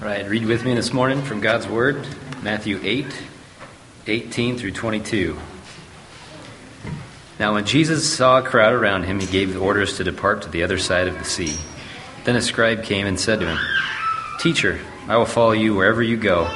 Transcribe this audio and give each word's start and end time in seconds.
All 0.00 0.04
right, 0.04 0.28
read 0.28 0.46
with 0.46 0.64
me 0.64 0.74
this 0.74 0.92
morning 0.92 1.22
from 1.22 1.40
God's 1.40 1.66
Word, 1.66 2.06
Matthew 2.40 2.78
8, 2.80 3.04
18 4.06 4.56
through 4.56 4.70
22. 4.70 5.36
Now, 7.40 7.54
when 7.54 7.66
Jesus 7.66 8.08
saw 8.08 8.38
a 8.38 8.42
crowd 8.42 8.74
around 8.74 9.02
him, 9.02 9.18
he 9.18 9.26
gave 9.26 9.60
orders 9.60 9.96
to 9.96 10.04
depart 10.04 10.42
to 10.42 10.50
the 10.50 10.62
other 10.62 10.78
side 10.78 11.08
of 11.08 11.18
the 11.18 11.24
sea. 11.24 11.52
Then 12.22 12.36
a 12.36 12.40
scribe 12.40 12.84
came 12.84 13.08
and 13.08 13.18
said 13.18 13.40
to 13.40 13.46
him, 13.48 13.58
Teacher, 14.38 14.78
I 15.08 15.16
will 15.16 15.26
follow 15.26 15.50
you 15.50 15.74
wherever 15.74 16.00
you 16.00 16.16
go. 16.16 16.48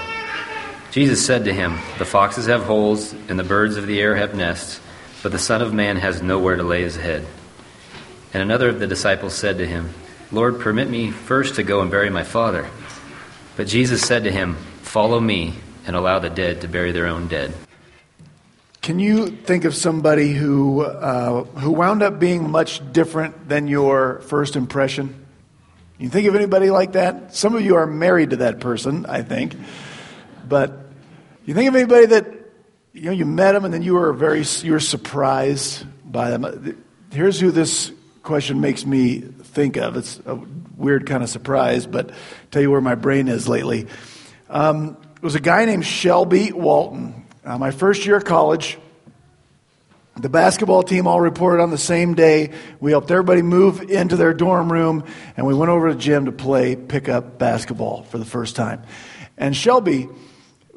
Jesus 0.93 1.27
said 1.27 1.47
to 1.47 1.53
him, 1.53 1.81
The 1.99 2.05
foxes 2.05 2.47
have 2.47 2.63
holes, 2.63 3.13
and 3.29 3.37
the 3.37 3.43
birds 3.43 3.77
of 3.77 3.89
the 3.89 4.01
air 4.01 4.15
have 4.15 4.37
nests, 4.37 4.79
but 5.21 5.33
the 5.33 5.39
Son 5.41 5.63
of 5.63 5.75
Man 5.75 5.97
has 5.97 6.23
nowhere 6.23 6.55
to 6.55 6.63
lay 6.63 6.83
his 6.83 6.95
head. 6.95 7.27
And 8.33 8.41
another 8.41 8.69
of 8.69 8.79
the 8.79 8.87
disciples 8.87 9.35
said 9.35 9.59
to 9.59 9.67
him, 9.67 9.93
Lord, 10.31 10.61
permit 10.61 10.89
me 10.89 11.11
first 11.11 11.57
to 11.57 11.65
go 11.65 11.81
and 11.81 11.91
bury 11.91 12.09
my 12.09 12.23
father. 12.23 12.71
But 13.57 13.67
Jesus 13.67 14.03
said 14.03 14.25
to 14.25 14.31
him, 14.31 14.57
Follow 14.83 15.21
me, 15.21 15.55
and 15.87 15.97
allow 15.97 16.19
the 16.19 16.31
dead 16.31 16.61
to 16.63 16.69
bury 16.69 16.93
their 16.93 17.07
own 17.07 17.29
dead. 17.29 17.55
Can 18.81 18.99
you 18.99 19.29
think 19.29 19.65
of 19.65 19.75
somebody 19.75 20.33
who, 20.33 20.83
uh, 20.83 21.45
who 21.45 21.71
wound 21.71 22.03
up 22.03 22.19
being 22.19 22.51
much 22.51 22.81
different 22.93 23.49
than 23.49 23.69
your 23.69 24.21
first 24.23 24.57
impression? 24.57 25.25
You 25.99 26.09
think 26.09 26.27
of 26.27 26.35
anybody 26.35 26.69
like 26.69 26.93
that? 26.93 27.35
Some 27.35 27.55
of 27.55 27.63
you 27.63 27.77
are 27.77 27.87
married 27.87 28.31
to 28.31 28.37
that 28.37 28.59
person, 28.59 29.07
I 29.07 29.23
think. 29.23 29.55
But 30.49 30.73
you 31.45 31.55
think 31.55 31.69
of 31.69 31.77
anybody 31.77 32.07
that 32.07 32.27
you 32.93 33.03
know 33.03 33.13
you 33.13 33.25
met 33.25 33.53
them 33.53 33.65
and 33.65 33.73
then 33.73 33.83
you 33.83 33.95
were 33.95 34.13
very 34.13 34.45
you 34.63 34.73
were 34.73 34.81
surprised 34.81 35.87
by 36.05 36.31
them. 36.31 36.77
Here's 37.13 37.39
who 37.39 37.53
this 37.53 37.93
question 38.23 38.61
makes 38.61 38.87
me 38.87 39.19
think 39.21 39.77
of. 39.77 39.97
It's 39.97 40.21
a 40.27 40.37
weird 40.77 41.07
kind 41.07 41.23
of 41.23 41.29
surprise, 41.29 41.87
but 41.87 42.11
tell 42.51 42.63
you 42.63 42.71
where 42.71 42.81
my 42.81 42.95
brain 42.95 43.29
is 43.29 43.49
lately. 43.49 43.87
Um, 44.49 44.97
it 45.17 45.23
was 45.23 45.35
a 45.35 45.41
guy 45.41 45.65
named 45.65 45.85
Shelby 45.85 46.53
Walton. 46.53 47.27
Uh, 47.45 47.59
my 47.59 47.71
first 47.71 48.07
year 48.07 48.17
of 48.17 48.25
college, 48.25 48.79
the 50.17 50.29
basketball 50.29 50.83
team 50.83 51.07
all 51.07 51.21
reported 51.21 51.63
on 51.63 51.71
the 51.71 51.79
same 51.79 52.15
day. 52.15 52.53
We 52.81 52.91
helped 52.91 53.11
everybody 53.11 53.43
move 53.43 53.81
into 53.91 54.17
their 54.17 54.35
dorm 54.35 54.71
room, 54.71 55.05
and 55.37 55.47
we 55.47 55.55
went 55.55 55.71
over 55.71 55.89
to 55.89 55.95
the 55.95 56.01
gym 56.01 56.27
to 56.27 56.33
play 56.33 56.77
pickup 56.77 57.39
basketball 57.39 58.05
for 58.05 58.19
the 58.19 58.25
first 58.25 58.55
time. 58.55 58.83
And 59.39 59.57
Shelby, 59.57 60.09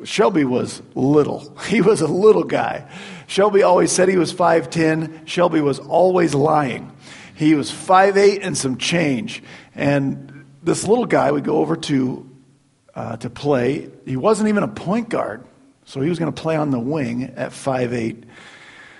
Shelby 0.04 0.46
was 0.46 0.82
little. 0.96 1.56
He 1.68 1.82
was 1.82 2.02
a 2.02 2.08
little 2.08 2.44
guy. 2.44 2.90
Shelby 3.28 3.64
always 3.64 3.92
said 3.92 4.08
he 4.08 4.18
was 4.18 4.34
5'10. 4.34 5.28
Shelby 5.28 5.62
was 5.62 5.80
always 5.80 6.34
lying. 6.34 6.92
He 7.36 7.54
was 7.54 7.72
5'8 7.72 8.40
and 8.42 8.58
some 8.58 8.78
change. 8.78 9.44
And 9.76 10.46
this 10.64 10.88
little 10.88 11.06
guy 11.06 11.30
would 11.32 11.44
go 11.44 11.58
over 11.58 11.76
to, 11.76 12.30
uh, 12.96 13.18
to 13.18 13.30
play. 13.30 13.90
He 14.06 14.16
wasn't 14.16 14.50
even 14.50 14.64
a 14.64 14.68
point 14.68 15.10
guard, 15.10 15.46
so 15.86 16.02
he 16.02 16.10
was 16.10 16.18
going 16.18 16.34
to 16.34 16.42
play 16.42 16.56
on 16.56 16.72
the 16.72 16.80
wing 16.80 17.24
at 17.36 17.52
5'8, 17.52 18.24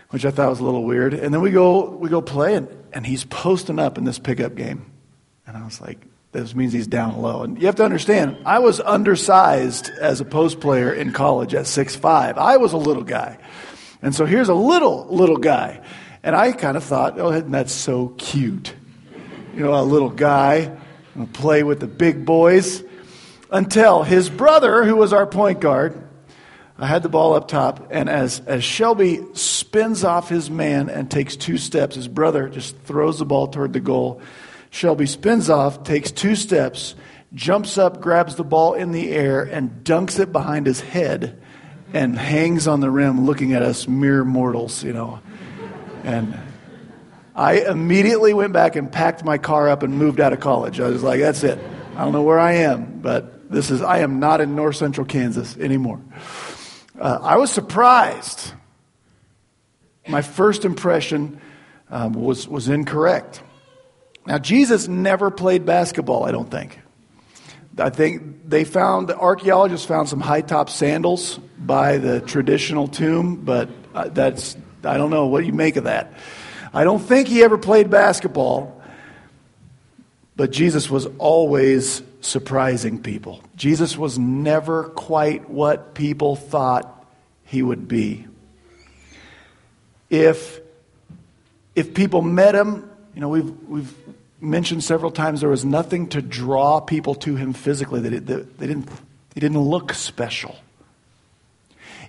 which 0.10 0.26
I 0.26 0.32
thought 0.32 0.50
was 0.50 0.60
a 0.60 0.64
little 0.64 0.84
weird. 0.84 1.14
And 1.14 1.34
then 1.34 1.42
we 1.42 1.52
go, 1.52 1.90
we 1.90 2.10
go 2.10 2.22
play, 2.22 2.56
and, 2.56 2.68
and 2.94 3.06
he's 3.06 3.24
posting 3.24 3.80
up 3.80 3.98
in 3.98 4.04
this 4.04 4.20
pickup 4.20 4.56
game. 4.56 4.92
And 5.48 5.56
I 5.56 5.64
was 5.64 5.80
like, 5.80 6.06
this 6.32 6.54
means 6.54 6.74
he's 6.74 6.88
down 6.88 7.22
low. 7.22 7.44
And 7.44 7.58
you 7.60 7.68
have 7.68 7.76
to 7.76 7.86
understand, 7.86 8.38
I 8.46 8.60
was 8.60 8.82
undersized 8.82 9.90
as 10.02 10.20
a 10.20 10.26
post 10.26 10.60
player 10.60 10.94
in 10.94 11.14
college 11.14 11.56
at 11.56 11.64
6'5. 11.64 12.38
I 12.38 12.58
was 12.58 12.74
a 12.74 12.78
little 12.78 13.04
guy. 13.04 13.38
And 14.02 14.14
so 14.14 14.26
here's 14.26 14.50
a 14.50 14.54
little, 14.54 15.08
little 15.10 15.38
guy. 15.38 15.82
And 16.26 16.36
I 16.36 16.54
kind 16.54 16.76
of 16.76 16.84
thought, 16.84 17.20
oh, 17.20 17.40
that's 17.40 17.72
so 17.72 18.08
cute. 18.18 18.74
You 19.54 19.60
know, 19.60 19.80
a 19.80 19.86
little 19.86 20.10
guy, 20.10 20.76
play 21.34 21.62
with 21.62 21.80
the 21.80 21.88
big 21.88 22.26
boys. 22.26 22.84
Until 23.52 24.02
his 24.02 24.32
brother, 24.32 24.84
who 24.84 24.96
was 24.96 25.14
our 25.14 25.28
point 25.28 25.62
guard, 25.62 26.02
I 26.80 26.88
had 26.88 27.04
the 27.04 27.10
ball 27.10 27.36
up 27.36 27.48
top, 27.48 27.90
and 27.92 28.10
as, 28.10 28.40
as 28.48 28.64
Shelby 28.64 29.22
spins 29.34 30.04
off 30.04 30.28
his 30.28 30.50
man 30.50 30.90
and 30.90 31.12
takes 31.12 31.36
two 31.36 31.60
steps, 31.60 31.96
his 31.96 32.08
brother 32.08 32.50
just 32.50 32.76
throws 32.80 33.20
the 33.20 33.26
ball 33.26 33.48
toward 33.48 33.74
the 33.74 33.80
goal. 33.80 34.20
Shelby 34.72 35.06
spins 35.06 35.52
off, 35.52 35.84
takes 35.84 36.12
two 36.12 36.36
steps, 36.36 36.96
jumps 37.36 37.78
up, 37.78 38.02
grabs 38.02 38.36
the 38.36 38.44
ball 38.44 38.74
in 38.74 38.92
the 38.92 39.12
air, 39.12 39.44
and 39.44 39.84
dunks 39.84 40.20
it 40.20 40.32
behind 40.32 40.66
his 40.66 40.82
head 40.82 41.40
and 41.94 42.18
hangs 42.18 42.68
on 42.68 42.80
the 42.80 42.90
rim 42.90 43.28
looking 43.28 43.54
at 43.54 43.62
us 43.62 43.88
mere 43.88 44.26
mortals, 44.26 44.84
you 44.84 44.92
know. 44.92 45.20
And 46.06 46.40
I 47.36 47.62
immediately 47.62 48.34
went 48.34 48.54
back 48.54 48.76
and 48.76 48.92
packed 48.92 49.26
my 49.26 49.40
car 49.40 49.68
up 49.68 49.82
and 49.82 49.98
moved 49.98 50.20
out 50.20 50.34
of 50.34 50.40
college. 50.40 50.80
I 50.80 50.88
was 50.88 51.02
like, 51.02 51.20
that's 51.20 51.44
it. 51.44 51.60
I 51.96 52.04
don't 52.04 52.14
know 52.14 52.22
where 52.22 52.40
I 52.40 52.54
am, 52.54 53.00
but 53.02 53.50
this 53.50 53.72
is, 53.72 53.82
I 53.82 54.00
am 54.00 54.20
not 54.20 54.40
in 54.40 54.56
north 54.56 54.76
central 54.76 55.08
Kansas 55.08 55.58
anymore. 55.58 56.00
Uh, 57.00 57.20
I 57.22 57.38
was 57.38 57.52
surprised. 57.52 58.54
My 60.08 60.22
first 60.22 60.64
impression 60.64 61.42
um, 61.90 62.14
was, 62.14 62.48
was 62.48 62.70
incorrect. 62.70 63.42
Now, 64.28 64.38
Jesus 64.38 64.88
never 64.88 65.32
played 65.32 65.66
basketball, 65.66 66.24
I 66.24 66.32
don't 66.32 66.50
think. 66.50 66.80
I 67.78 67.90
think 67.90 68.48
they 68.48 68.64
found, 68.64 69.08
the 69.08 69.18
archaeologists 69.18 69.88
found 69.88 70.08
some 70.08 70.22
high 70.22 70.42
top 70.42 70.70
sandals 70.70 71.40
by 71.58 71.98
the 71.98 72.22
traditional 72.22 72.88
tomb, 72.88 73.44
but 73.44 73.70
uh, 73.94 74.10
that's, 74.10 74.56
I 74.86 74.98
don't 74.98 75.10
know 75.10 75.28
what 75.28 75.46
you 75.46 75.54
make 75.54 75.76
of 75.76 75.86
that. 75.86 76.14
I 76.74 76.84
don't 76.84 77.00
think 77.00 77.28
he 77.28 77.44
ever 77.44 77.58
played 77.58 77.90
basketball, 77.90 78.82
but 80.36 80.52
Jesus 80.52 80.90
was 80.90 81.08
always 81.18 82.02
surprising 82.22 83.02
people. 83.02 83.42
Jesus 83.56 83.98
was 83.98 84.20
never 84.20 84.86
quite 84.86 85.50
what 85.50 85.94
people 85.94 86.36
thought 86.36 87.06
he 87.46 87.62
would 87.62 87.88
be. 87.88 88.28
If, 90.10 90.60
if 91.76 91.94
people 91.94 92.22
met 92.22 92.56
him, 92.56 92.90
you 93.14 93.22
know, 93.22 93.30
we've, 93.30 93.70
we've 93.70 93.94
mentioned 94.42 94.84
several 94.84 95.12
times 95.12 95.42
there 95.42 95.50
was 95.50 95.64
nothing 95.66 96.08
to 96.10 96.22
draw 96.22 96.80
people 96.80 97.16
to 97.16 97.36
him 97.36 97.54
physically. 97.54 98.02
They, 98.02 98.20
they, 98.20 98.36
they, 98.36 98.68
didn't, 98.68 98.90
he 99.34 99.40
didn't 99.40 99.60
look 99.60 99.94
special. 99.94 100.56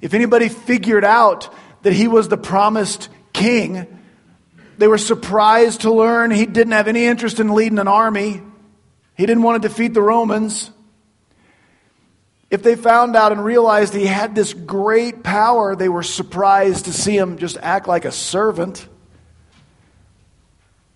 If 0.01 0.15
anybody 0.15 0.49
figured 0.49 1.05
out 1.05 1.55
that 1.87 1.93
he 1.93 2.09
was 2.09 2.27
the 2.27 2.37
promised 2.37 3.09
king, 3.33 3.87
they 4.77 4.89
were 4.89 4.99
surprised 4.99 5.83
to 5.83 5.93
learn 5.93 6.33
he 6.33 6.45
didn't 6.45 6.73
have 6.73 6.89
any 6.89 7.05
interest 7.05 7.39
in 7.39 7.55
leading 7.55 7.79
an 7.79 7.87
army. 7.87 8.43
He 9.17 9.25
didn't 9.25 9.45
want 9.45 9.63
to 9.63 9.69
defeat 9.69 9.95
the 9.95 10.03
Romans. 10.03 10.73
If 12.51 12.65
they 12.65 12.75
found 12.75 13.15
out 13.15 13.31
and 13.31 13.45
realized 13.45 13.95
he 13.95 14.05
had 14.05 14.35
this 14.35 14.53
great 14.53 15.23
power, 15.23 15.77
they 15.77 15.89
were 15.89 16.03
surprised 16.03 16.87
to 16.87 16.93
see 16.93 17.17
him 17.17 17.39
just 17.39 17.57
act 17.59 17.87
like 17.87 18.05
a 18.05 18.11
servant. 18.11 18.89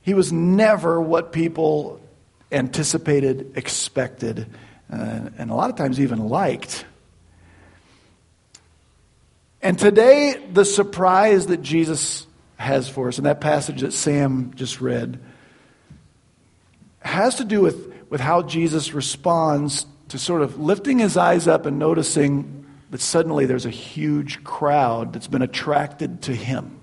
He 0.03 0.13
was 0.13 0.33
never 0.33 1.01
what 1.01 1.31
people 1.31 2.01
anticipated, 2.51 3.53
expected, 3.55 4.49
uh, 4.93 5.31
and 5.39 5.53
a 5.53 5.55
lot 5.55 5.71
of 5.71 5.77
times 5.77 6.01
even 6.01 6.19
liked. 6.19 6.85
And 9.63 9.79
today, 9.79 10.43
the 10.53 10.65
surprise 10.65 11.47
that 11.47 11.63
Jesus 11.63 12.27
has 12.57 12.89
for 12.89 13.09
us, 13.09 13.19
in 13.19 13.25
that 13.25 13.41
passage 13.41 13.81
that 13.81 13.93
Sam 13.93 14.53
just 14.55 14.81
read, 14.81 15.21
has 17.01 17.37
to 17.37 17.45
do 17.45 17.61
with, 17.61 17.93
with 18.09 18.21
how 18.21 18.43
Jesus 18.43 18.93
responds 18.93 19.87
to 20.09 20.19
sort 20.19 20.43
of 20.43 20.59
lifting 20.59 20.99
his 20.99 21.17
eyes 21.17 21.47
up 21.47 21.67
and 21.67 21.79
noticing 21.79 22.67
that 22.91 23.01
suddenly 23.01 23.47
there's 23.47 23.67
a 23.67 23.71
huge 23.71 24.43
crowd 24.45 25.13
that's 25.13 25.29
been 25.29 25.43
attracted 25.43 26.23
to 26.23 26.35
him 26.35 26.81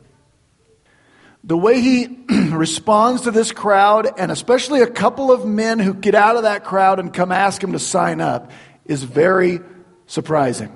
the 1.47 1.57
way 1.57 1.79
he 1.79 2.07
responds 2.51 3.21
to 3.21 3.31
this 3.31 3.53
crowd, 3.53 4.07
and 4.19 4.31
especially 4.31 4.81
a 4.81 4.87
couple 4.87 5.31
of 5.31 5.45
men 5.45 5.79
who 5.79 5.93
get 5.93 6.13
out 6.13 6.35
of 6.35 6.43
that 6.43 6.65
crowd 6.65 6.99
and 6.99 7.13
come 7.13 7.31
ask 7.31 7.63
him 7.63 7.71
to 7.71 7.79
sign 7.79 8.19
up, 8.19 8.51
is 8.85 9.03
very 9.03 9.61
surprising. 10.07 10.75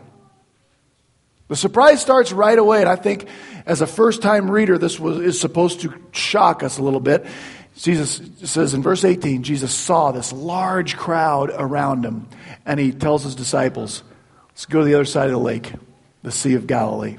The 1.51 1.57
surprise 1.57 1.99
starts 2.01 2.31
right 2.31 2.57
away, 2.57 2.79
and 2.79 2.87
I 2.87 2.95
think 2.95 3.27
as 3.65 3.81
a 3.81 3.87
first 3.87 4.21
time 4.21 4.49
reader, 4.49 4.77
this 4.77 4.97
was, 4.97 5.19
is 5.19 5.37
supposed 5.37 5.81
to 5.81 5.93
shock 6.13 6.63
us 6.63 6.77
a 6.77 6.81
little 6.81 7.01
bit. 7.01 7.25
Jesus 7.75 8.21
says 8.43 8.73
in 8.73 8.81
verse 8.81 9.03
18, 9.03 9.43
Jesus 9.43 9.73
saw 9.73 10.13
this 10.13 10.31
large 10.31 10.95
crowd 10.95 11.51
around 11.53 12.05
him, 12.05 12.29
and 12.65 12.79
he 12.79 12.93
tells 12.93 13.25
his 13.25 13.35
disciples, 13.35 14.01
Let's 14.51 14.65
go 14.65 14.79
to 14.79 14.85
the 14.85 14.95
other 14.95 15.03
side 15.03 15.25
of 15.25 15.31
the 15.33 15.39
lake, 15.39 15.73
the 16.23 16.31
Sea 16.31 16.53
of 16.53 16.67
Galilee 16.67 17.17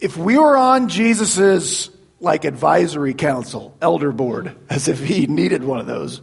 if 0.00 0.16
we 0.16 0.38
were 0.38 0.56
on 0.56 0.88
Jesus's 0.88 1.90
like 2.20 2.44
advisory 2.44 3.14
council, 3.14 3.76
elder 3.80 4.12
board, 4.12 4.56
as 4.70 4.88
if 4.88 5.00
he 5.00 5.26
needed 5.26 5.64
one 5.64 5.80
of 5.80 5.86
those, 5.86 6.22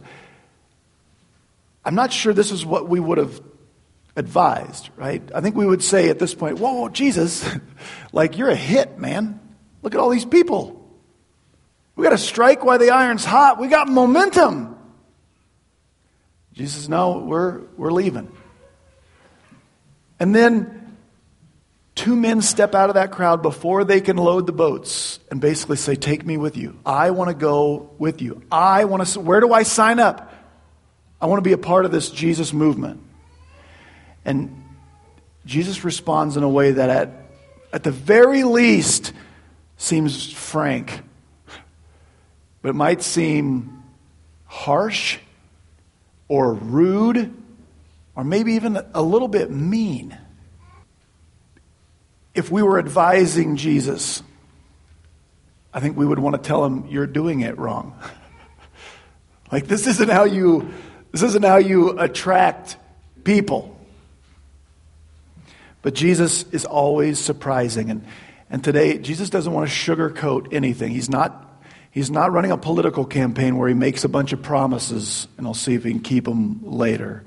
I'm 1.84 1.94
not 1.94 2.12
sure 2.12 2.32
this 2.32 2.50
is 2.50 2.64
what 2.64 2.88
we 2.88 2.98
would 2.98 3.18
have 3.18 3.40
advised, 4.16 4.90
right? 4.96 5.22
I 5.34 5.40
think 5.40 5.56
we 5.56 5.66
would 5.66 5.82
say 5.82 6.08
at 6.08 6.18
this 6.18 6.34
point, 6.34 6.58
whoa, 6.58 6.72
whoa 6.72 6.88
Jesus, 6.88 7.48
like 8.12 8.38
you're 8.38 8.50
a 8.50 8.56
hit, 8.56 8.98
man. 8.98 9.40
Look 9.82 9.94
at 9.94 10.00
all 10.00 10.10
these 10.10 10.24
people. 10.24 10.80
We 11.96 12.04
got 12.04 12.10
to 12.10 12.18
strike 12.18 12.64
while 12.64 12.78
the 12.78 12.90
iron's 12.90 13.24
hot. 13.24 13.60
We 13.60 13.68
got 13.68 13.88
momentum. 13.88 14.76
Jesus 16.52 16.88
No, 16.88 17.18
we're, 17.18 17.60
we're 17.76 17.90
leaving. 17.90 18.30
And 20.20 20.34
then 20.34 20.96
two 21.94 22.16
men 22.16 22.40
step 22.40 22.74
out 22.74 22.88
of 22.88 22.94
that 22.94 23.10
crowd 23.10 23.42
before 23.42 23.84
they 23.84 24.00
can 24.00 24.16
load 24.16 24.46
the 24.46 24.52
boats 24.52 25.18
and 25.30 25.40
basically 25.40 25.76
say, 25.76 25.96
Take 25.96 26.24
me 26.24 26.36
with 26.36 26.56
you. 26.56 26.78
I 26.86 27.10
want 27.10 27.28
to 27.28 27.34
go 27.34 27.90
with 27.98 28.22
you. 28.22 28.42
I 28.50 28.84
want 28.84 29.06
to, 29.06 29.20
where 29.20 29.40
do 29.40 29.52
I 29.52 29.64
sign 29.64 29.98
up? 29.98 30.32
I 31.20 31.26
want 31.26 31.38
to 31.38 31.48
be 31.48 31.52
a 31.52 31.58
part 31.58 31.84
of 31.84 31.90
this 31.90 32.10
Jesus 32.10 32.52
movement. 32.52 33.00
And 34.24 34.62
Jesus 35.46 35.84
responds 35.84 36.36
in 36.36 36.42
a 36.42 36.48
way 36.48 36.72
that, 36.72 36.90
at, 36.90 37.10
at 37.72 37.82
the 37.82 37.90
very 37.90 38.44
least, 38.44 39.12
seems 39.76 40.32
frank, 40.32 41.02
but 42.62 42.70
it 42.70 42.74
might 42.74 43.02
seem 43.02 43.82
harsh 44.46 45.18
or 46.28 46.54
rude 46.54 47.34
or 48.16 48.24
maybe 48.24 48.54
even 48.54 48.78
a 48.94 49.02
little 49.02 49.28
bit 49.28 49.50
mean. 49.50 50.16
If 52.34 52.50
we 52.50 52.62
were 52.62 52.78
advising 52.78 53.56
Jesus, 53.56 54.22
I 55.72 55.80
think 55.80 55.96
we 55.96 56.06
would 56.06 56.18
want 56.18 56.36
to 56.36 56.42
tell 56.42 56.64
him, 56.64 56.86
You're 56.88 57.06
doing 57.06 57.40
it 57.40 57.58
wrong. 57.58 57.98
like, 59.52 59.66
this 59.66 59.86
isn't 59.86 60.08
how 60.08 60.24
you. 60.24 60.72
This 61.12 61.22
isn't 61.22 61.44
how 61.44 61.58
you 61.58 61.98
attract 61.98 62.76
people. 63.22 63.73
But 65.84 65.92
Jesus 65.92 66.46
is 66.50 66.64
always 66.64 67.18
surprising. 67.18 67.90
And, 67.90 68.06
and 68.48 68.64
today, 68.64 68.96
Jesus 68.96 69.28
doesn't 69.28 69.52
want 69.52 69.68
to 69.68 69.74
sugarcoat 69.74 70.54
anything. 70.54 70.92
He's 70.92 71.10
not, 71.10 71.62
he's 71.90 72.10
not 72.10 72.32
running 72.32 72.50
a 72.50 72.56
political 72.56 73.04
campaign 73.04 73.58
where 73.58 73.68
he 73.68 73.74
makes 73.74 74.02
a 74.02 74.08
bunch 74.08 74.32
of 74.32 74.40
promises 74.40 75.28
and 75.36 75.46
he'll 75.46 75.52
see 75.52 75.74
if 75.74 75.84
he 75.84 75.90
can 75.90 76.00
keep 76.00 76.24
them 76.24 76.60
later. 76.64 77.22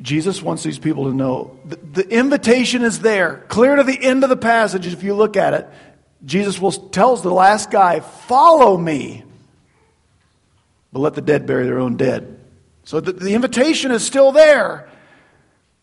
Jesus 0.00 0.42
wants 0.42 0.62
these 0.62 0.78
people 0.78 1.10
to 1.10 1.14
know 1.14 1.60
the, 1.66 1.76
the 1.76 2.08
invitation 2.08 2.84
is 2.84 3.00
there, 3.00 3.44
clear 3.48 3.76
to 3.76 3.82
the 3.82 4.02
end 4.02 4.24
of 4.24 4.30
the 4.30 4.36
passage. 4.36 4.86
If 4.86 5.02
you 5.02 5.12
look 5.12 5.36
at 5.36 5.52
it, 5.52 5.68
Jesus 6.24 6.58
will, 6.58 6.72
tells 6.72 7.20
the 7.22 7.30
last 7.30 7.70
guy, 7.70 8.00
Follow 8.00 8.78
me, 8.78 9.24
but 10.90 11.00
let 11.00 11.12
the 11.12 11.20
dead 11.20 11.44
bury 11.44 11.66
their 11.66 11.80
own 11.80 11.98
dead. 11.98 12.40
So 12.84 12.98
the, 12.98 13.12
the 13.12 13.34
invitation 13.34 13.90
is 13.90 14.02
still 14.06 14.32
there, 14.32 14.88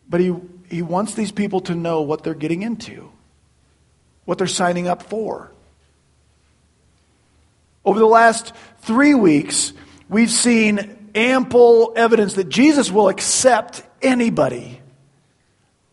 but 0.10 0.20
he, 0.20 0.34
he 0.70 0.82
wants 0.82 1.14
these 1.14 1.32
people 1.32 1.62
to 1.62 1.76
know 1.76 2.02
what 2.02 2.24
they're 2.24 2.34
getting 2.34 2.62
into, 2.62 3.12
what 4.26 4.38
they're 4.38 4.48
signing 4.48 4.88
up 4.88 5.04
for. 5.04 5.52
Over 7.86 8.00
the 8.00 8.06
last 8.06 8.54
three 8.82 9.14
weeks, 9.14 9.74
we've 10.10 10.30
seen 10.30 11.10
ample 11.16 11.94
evidence 11.96 12.36
that 12.36 12.50
Jesus 12.50 12.92
will 12.92 13.10
accept 13.10 13.84
anybody. 14.02 14.82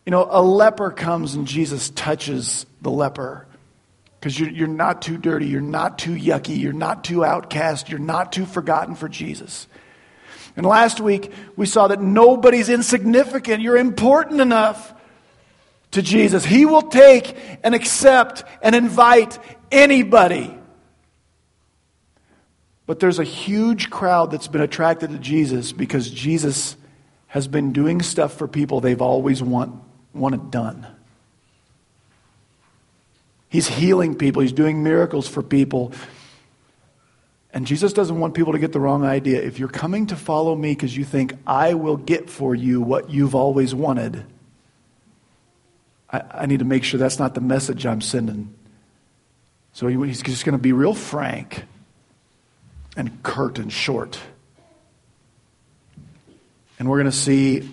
You 0.05 0.11
know, 0.11 0.27
a 0.29 0.41
leper 0.41 0.91
comes 0.91 1.35
and 1.35 1.47
Jesus 1.47 1.89
touches 1.89 2.65
the 2.81 2.91
leper 2.91 3.47
because 4.19 4.39
you're, 4.39 4.49
you're 4.49 4.67
not 4.67 5.01
too 5.01 5.17
dirty, 5.17 5.47
you're 5.47 5.61
not 5.61 5.97
too 5.97 6.15
yucky, 6.15 6.59
you're 6.59 6.73
not 6.73 7.03
too 7.03 7.23
outcast, 7.23 7.89
you're 7.89 7.99
not 7.99 8.31
too 8.31 8.45
forgotten 8.45 8.95
for 8.95 9.07
Jesus. 9.07 9.67
And 10.55 10.65
last 10.65 10.99
week, 10.99 11.31
we 11.55 11.65
saw 11.65 11.87
that 11.87 12.01
nobody's 12.01 12.69
insignificant. 12.69 13.61
You're 13.61 13.77
important 13.77 14.39
enough 14.39 14.93
to 15.91 16.01
Jesus. 16.01 16.45
He 16.45 16.65
will 16.65 16.83
take 16.83 17.35
and 17.63 17.75
accept 17.75 18.43
and 18.61 18.75
invite 18.75 19.37
anybody. 19.71 20.55
But 22.85 22.99
there's 22.99 23.19
a 23.19 23.23
huge 23.23 23.89
crowd 23.89 24.31
that's 24.31 24.47
been 24.47 24.61
attracted 24.61 25.09
to 25.11 25.17
Jesus 25.17 25.71
because 25.71 26.09
Jesus 26.09 26.77
has 27.27 27.47
been 27.47 27.73
doing 27.73 28.01
stuff 28.01 28.37
for 28.37 28.47
people 28.47 28.79
they've 28.79 29.01
always 29.01 29.41
want, 29.41 29.73
wanted 30.13 30.51
done. 30.51 30.87
He's 33.49 33.67
healing 33.67 34.15
people, 34.15 34.41
he's 34.41 34.53
doing 34.53 34.83
miracles 34.83 35.27
for 35.27 35.41
people. 35.41 35.93
And 37.55 37.65
Jesus 37.65 37.93
doesn't 37.93 38.19
want 38.19 38.33
people 38.33 38.51
to 38.51 38.59
get 38.59 38.73
the 38.73 38.81
wrong 38.81 39.05
idea. 39.05 39.41
If 39.41 39.59
you're 39.59 39.69
coming 39.69 40.07
to 40.07 40.17
follow 40.17 40.53
me 40.57 40.73
because 40.73 40.95
you 40.95 41.05
think 41.05 41.33
I 41.47 41.73
will 41.73 41.95
get 41.95 42.29
for 42.29 42.53
you 42.53 42.81
what 42.81 43.09
you've 43.09 43.33
always 43.33 43.73
wanted, 43.73 44.25
I, 46.11 46.21
I 46.31 46.45
need 46.47 46.59
to 46.59 46.65
make 46.65 46.83
sure 46.83 46.99
that's 46.99 47.17
not 47.17 47.33
the 47.33 47.39
message 47.39 47.85
I'm 47.85 48.01
sending. 48.01 48.53
So 49.71 49.87
he's 49.87 50.21
just 50.21 50.43
going 50.43 50.57
to 50.57 50.61
be 50.61 50.73
real 50.73 50.93
frank 50.93 51.63
and 52.97 53.23
curt 53.23 53.57
and 53.57 53.71
short. 53.71 54.19
And 56.77 56.89
we're 56.89 56.97
going 56.97 57.11
to 57.11 57.17
see 57.17 57.69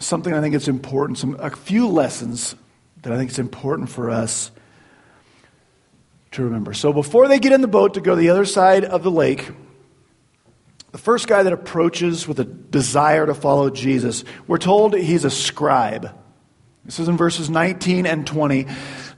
something 0.00 0.34
I 0.34 0.40
think 0.40 0.56
it's 0.56 0.66
important, 0.66 1.18
some, 1.18 1.36
a 1.38 1.50
few 1.50 1.86
lessons 1.86 2.56
that 3.02 3.12
I 3.12 3.16
think 3.16 3.30
it's 3.30 3.38
important 3.38 3.90
for 3.90 4.10
us 4.10 4.50
to 6.32 6.44
remember. 6.44 6.74
So 6.74 6.92
before 6.92 7.28
they 7.28 7.38
get 7.38 7.52
in 7.52 7.60
the 7.60 7.68
boat 7.68 7.94
to 7.94 8.00
go 8.00 8.14
to 8.14 8.20
the 8.20 8.30
other 8.30 8.44
side 8.44 8.84
of 8.84 9.02
the 9.02 9.10
lake, 9.10 9.50
the 10.92 10.98
first 10.98 11.28
guy 11.28 11.42
that 11.42 11.52
approaches 11.52 12.26
with 12.26 12.40
a 12.40 12.44
desire 12.44 13.26
to 13.26 13.34
follow 13.34 13.70
Jesus, 13.70 14.24
we're 14.46 14.58
told 14.58 14.94
he's 14.94 15.24
a 15.24 15.30
scribe. 15.30 16.14
This 16.84 16.98
is 16.98 17.08
in 17.08 17.16
verses 17.16 17.50
19 17.50 18.06
and 18.06 18.26
20. 18.26 18.66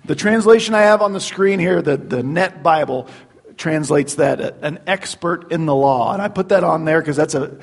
The 0.04 0.14
translation 0.14 0.74
I 0.74 0.82
have 0.82 1.02
on 1.02 1.12
the 1.12 1.20
screen 1.20 1.60
here, 1.60 1.82
the, 1.82 1.96
the 1.96 2.22
Net 2.22 2.62
Bible, 2.62 3.08
translates 3.56 4.16
that 4.16 4.40
uh, 4.40 4.52
an 4.62 4.80
expert 4.86 5.52
in 5.52 5.66
the 5.66 5.74
law. 5.74 6.12
And 6.12 6.22
I 6.22 6.28
put 6.28 6.48
that 6.48 6.64
on 6.64 6.84
there 6.84 7.00
because 7.00 7.16
that's 7.16 7.34
a 7.34 7.58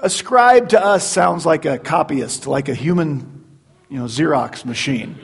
a 0.00 0.10
scribe 0.10 0.70
to 0.70 0.82
us 0.82 1.06
sounds 1.06 1.44
like 1.44 1.64
a 1.64 1.78
copyist, 1.78 2.46
like 2.46 2.68
a 2.68 2.74
human, 2.74 3.44
you 3.88 3.98
know, 3.98 4.04
Xerox 4.04 4.64
machine. 4.64 5.18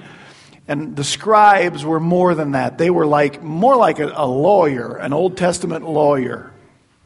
And 0.66 0.96
the 0.96 1.04
scribes 1.04 1.84
were 1.84 2.00
more 2.00 2.34
than 2.34 2.52
that. 2.52 2.78
They 2.78 2.90
were 2.90 3.06
like 3.06 3.42
more 3.42 3.76
like 3.76 3.98
a, 3.98 4.12
a 4.14 4.26
lawyer, 4.26 4.96
an 4.96 5.12
Old 5.12 5.36
Testament 5.36 5.88
lawyer. 5.88 6.50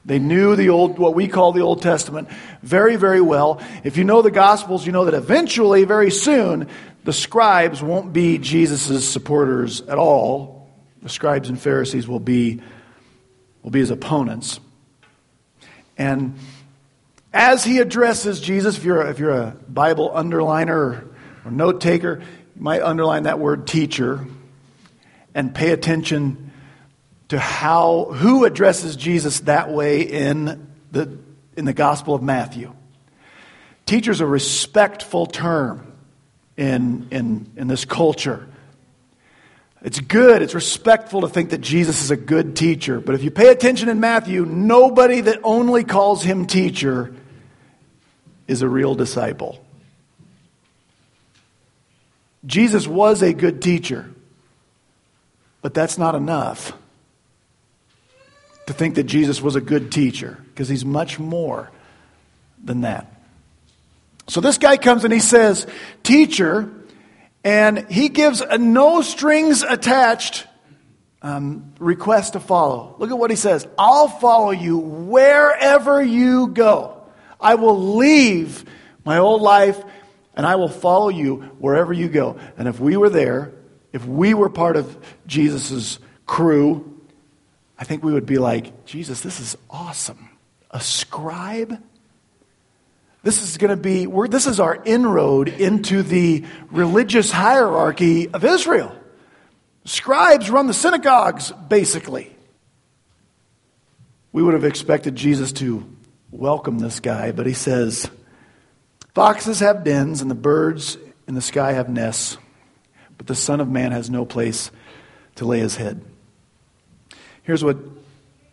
They 0.05 0.19
knew 0.19 0.56
the 0.56 0.70
old, 0.70 0.99
what 0.99 1.14
we 1.14 1.28
call 1.28 1.52
the 1.52 1.60
Old 1.60 1.82
Testament, 1.82 2.28
very, 2.62 2.96
very 2.96 3.20
well. 3.20 3.60
If 3.84 3.96
you 3.96 4.05
know 4.05 4.22
the 4.22 4.31
Gospels, 4.31 4.87
you 4.87 4.93
know 4.93 5.05
that 5.05 5.12
eventually, 5.12 5.84
very 5.84 6.10
soon, 6.10 6.69
the 7.05 7.12
scribes 7.12 7.82
won't 7.82 8.12
be 8.12 8.38
Jesus' 8.38 9.06
supporters 9.06 9.82
at 9.82 9.99
all. 9.99 10.70
The 11.02 11.10
scribes 11.10 11.49
and 11.49 11.60
Pharisees 11.60 12.08
will 12.08 12.20
be, 12.20 12.62
will 13.62 13.70
be 13.70 13.81
his 13.81 13.90
opponents. 13.90 14.60
And 15.99 16.38
as 17.32 17.64
he 17.64 17.78
addresses 17.78 18.40
Jesus, 18.40 18.79
if 18.79 18.84
you're 18.84 19.03
a, 19.03 19.10
if 19.10 19.19
you're 19.19 19.31
a 19.31 19.56
Bible 19.69 20.10
underliner 20.10 20.69
or, 20.69 21.17
or 21.44 21.50
note 21.50 21.81
taker, 21.81 22.22
might 22.60 22.82
underline 22.82 23.24
that 23.24 23.38
word 23.38 23.67
teacher 23.67 24.27
and 25.34 25.55
pay 25.55 25.70
attention 25.70 26.53
to 27.29 27.38
how 27.38 28.05
who 28.05 28.44
addresses 28.44 28.96
Jesus 28.96 29.41
that 29.41 29.70
way 29.70 30.03
in 30.03 30.69
the 30.91 31.19
in 31.56 31.65
the 31.65 31.72
Gospel 31.72 32.15
of 32.15 32.22
Matthew. 32.22 32.72
Teacher 33.84 34.10
is 34.10 34.20
a 34.20 34.27
respectful 34.27 35.27
term 35.27 35.93
in, 36.58 37.08
in, 37.10 37.50
in 37.56 37.69
this 37.69 37.84
culture. 37.84 38.46
It's 39.81 40.00
good, 40.00 40.43
it's 40.43 40.55
respectful 40.55 41.22
to 41.22 41.29
think 41.29 41.50
that 41.50 41.60
Jesus 41.62 42.03
is 42.03 42.10
a 42.10 42.17
good 42.17 42.56
teacher. 42.56 43.00
But 43.00 43.15
if 43.15 43.22
you 43.22 43.31
pay 43.31 43.48
attention 43.48 43.88
in 43.88 43.98
Matthew, 43.98 44.44
nobody 44.44 45.22
that 45.22 45.38
only 45.43 45.84
calls 45.84 46.22
him 46.22 46.46
teacher 46.46 47.15
is 48.46 48.60
a 48.60 48.69
real 48.69 48.94
disciple. 48.94 49.65
Jesus 52.48 52.88
was 52.88 53.20
a 53.20 53.34
good 53.34 53.60
teacher, 53.60 54.10
but 55.60 55.74
that's 55.74 55.98
not 55.98 56.14
enough 56.14 56.72
to 58.67 58.72
think 58.72 58.94
that 58.94 59.05
Jesus 59.05 59.43
was 59.43 59.55
a 59.55 59.60
good 59.60 59.93
teacher 59.93 60.38
because 60.48 60.69
he's 60.69 60.84
much 60.84 61.19
more 61.19 61.70
than 62.64 62.81
that. 62.81 63.12
So 64.28 64.40
this 64.40 64.56
guy 64.56 64.78
comes 64.78 65.05
and 65.05 65.12
he 65.12 65.20
says, 65.20 65.67
Teacher, 66.02 66.70
and 67.44 67.90
he 67.90 68.08
gives 68.08 68.40
a 68.40 68.56
no 68.56 69.02
strings 69.02 69.62
attached 69.62 70.46
um, 71.20 71.74
request 71.78 72.32
to 72.32 72.40
follow. 72.40 72.94
Look 72.98 73.10
at 73.10 73.19
what 73.19 73.31
he 73.31 73.36
says 73.36 73.67
I'll 73.78 74.08
follow 74.08 74.52
you 74.52 74.78
wherever 74.78 76.02
you 76.02 76.48
go. 76.48 77.02
I 77.38 77.56
will 77.56 77.96
leave 77.96 78.64
my 79.05 79.19
old 79.19 79.43
life 79.43 79.82
and 80.39 80.47
I 80.47 80.55
will 80.55 80.69
follow 80.69 81.09
you 81.09 81.39
wherever 81.59 81.93
you 81.93 82.09
go. 82.09 82.39
And 82.57 82.69
if 82.69 82.79
we 82.79 82.97
were 82.97 83.11
there, 83.11 83.53
if 83.93 84.07
we 84.07 84.35
were 84.35 84.49
part 84.49 84.77
of 84.77 84.97
Jesus' 85.27 85.99
crew, 86.27 87.03
I 87.77 87.83
think 87.83 88.05
we 88.05 88.13
would 88.13 88.25
be 88.25 88.39
like, 88.39 88.87
Jesus, 88.87 89.21
this 89.21 89.41
is 89.41 89.59
awesome. 89.69 90.31
A 90.71 90.81
scribe? 90.81 91.83
This 93.25 93.43
is 93.43 93.59
going 93.59 93.71
to 93.71 93.77
be, 93.77 94.07
this 94.29 94.47
is 94.47 94.61
our 94.61 94.77
inroad 94.77 95.49
into 95.49 96.05
the 96.05 96.45
religious 96.71 97.33
hierarchy 97.33 98.29
of 98.29 98.45
Israel. 98.45 98.95
Scribes 99.87 100.51
run 100.51 100.69
the 100.69 100.75
synagogues, 100.75 101.51
basically. 101.69 102.33
We 104.31 104.45
would 104.45 104.55
have 104.55 104.65
expected 104.65 105.17
Jesus 105.17 105.53
to 105.55 105.85
welcome 106.31 106.79
this 106.79 107.01
guy, 107.01 107.33
but 107.33 107.47
he 107.47 107.55
says, 107.55 108.09
Foxes 109.19 109.58
have 109.58 109.82
dens, 109.82 110.22
and 110.22 110.31
the 110.31 110.37
birds 110.37 110.96
in 111.27 111.34
the 111.34 111.41
sky 111.41 111.72
have 111.72 111.89
nests, 111.89 112.39
but 113.17 113.27
the 113.27 113.34
Son 113.34 113.60
of 113.60 113.69
Man 113.69 113.91
has 113.91 114.08
no 114.08 114.25
place 114.25 114.70
to 115.34 115.44
lay 115.44 115.58
his 115.58 115.75
head. 115.75 116.05
Here's 117.43 117.65
what 117.65 117.79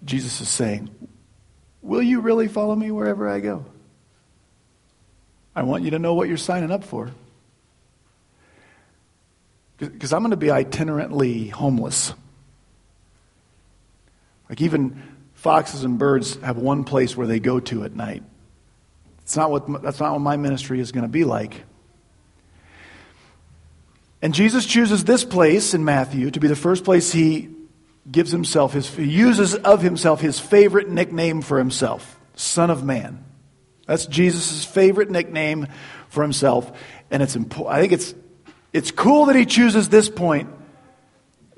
Jesus 0.04 0.42
is 0.42 0.50
saying 0.50 0.90
Will 1.84 2.02
you 2.02 2.20
really 2.20 2.48
follow 2.48 2.76
me 2.76 2.90
wherever 2.90 3.30
I 3.30 3.42
go? 3.42 3.64
I 5.56 5.62
want 5.62 5.84
you 5.84 5.92
to 5.92 6.00
know 6.00 6.16
what 6.16 6.28
you're 6.28 6.36
signing 6.36 6.72
up 6.72 6.84
for. 6.84 7.12
Because 9.78 10.14
I'm 10.14 10.24
going 10.24 10.32
to 10.32 10.36
be 10.36 10.48
itinerantly 10.48 11.52
homeless. 11.52 12.12
Like, 14.50 14.62
even 14.62 15.00
foxes 15.36 15.84
and 15.84 16.00
birds 16.00 16.38
have 16.38 16.58
one 16.58 16.86
place 16.86 17.16
where 17.16 17.28
they 17.28 17.40
go 17.40 17.60
to 17.60 17.84
at 17.84 17.96
night. 17.96 18.24
It's 19.26 19.36
not 19.36 19.50
what, 19.50 19.82
that's 19.82 20.00
not 20.00 20.14
what 20.14 20.22
my 20.22 20.38
ministry 20.38 20.80
is 20.80 20.92
going 20.92 21.02
to 21.04 21.10
be 21.10 21.24
like. 21.24 21.64
And 24.22 24.36
Jesus 24.36 24.68
chooses 24.68 25.04
this 25.04 25.26
place 25.26 25.74
in 25.74 25.84
Matthew 25.84 26.30
to 26.30 26.40
be 26.40 26.48
the 26.48 26.56
first 26.56 26.84
place 26.84 27.12
he 27.12 27.50
gives 28.10 28.32
himself, 28.32 28.74
his, 28.74 28.88
he 28.88 29.06
uses 29.06 29.56
of 29.56 29.82
himself 29.82 30.22
his 30.22 30.40
favorite 30.40 30.90
nickname 30.90 31.42
for 31.42 31.58
himself, 31.58 32.20
Son 32.36 32.70
of 32.70 32.84
Man. 32.84 33.26
That's 33.88 34.06
Jesus' 34.06 34.64
favorite 34.64 35.10
nickname 35.10 35.68
for 36.10 36.22
himself. 36.22 36.72
And 37.10 37.24
it's 37.24 37.36
important. 37.36 37.76
I 37.76 37.82
think 37.82 37.94
it's, 37.94 38.14
it's 38.74 38.92
cool 38.92 39.26
that 39.26 39.36
he 39.36 39.48
chooses 39.48 39.90
this 39.90 40.08
point 40.08 40.50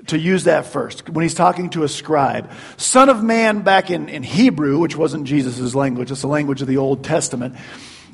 to 0.08 0.18
use 0.18 0.44
that 0.44 0.66
first 0.66 1.08
when 1.08 1.22
he's 1.22 1.34
talking 1.34 1.70
to 1.70 1.84
a 1.84 1.88
scribe. 1.88 2.50
Son 2.76 3.08
of 3.08 3.22
man, 3.22 3.60
back 3.60 3.90
in, 3.90 4.08
in 4.08 4.22
Hebrew, 4.22 4.78
which 4.78 4.96
wasn't 4.96 5.24
Jesus' 5.24 5.74
language, 5.74 6.10
it's 6.10 6.20
the 6.20 6.26
language 6.26 6.60
of 6.60 6.68
the 6.68 6.76
Old 6.76 7.04
Testament, 7.04 7.56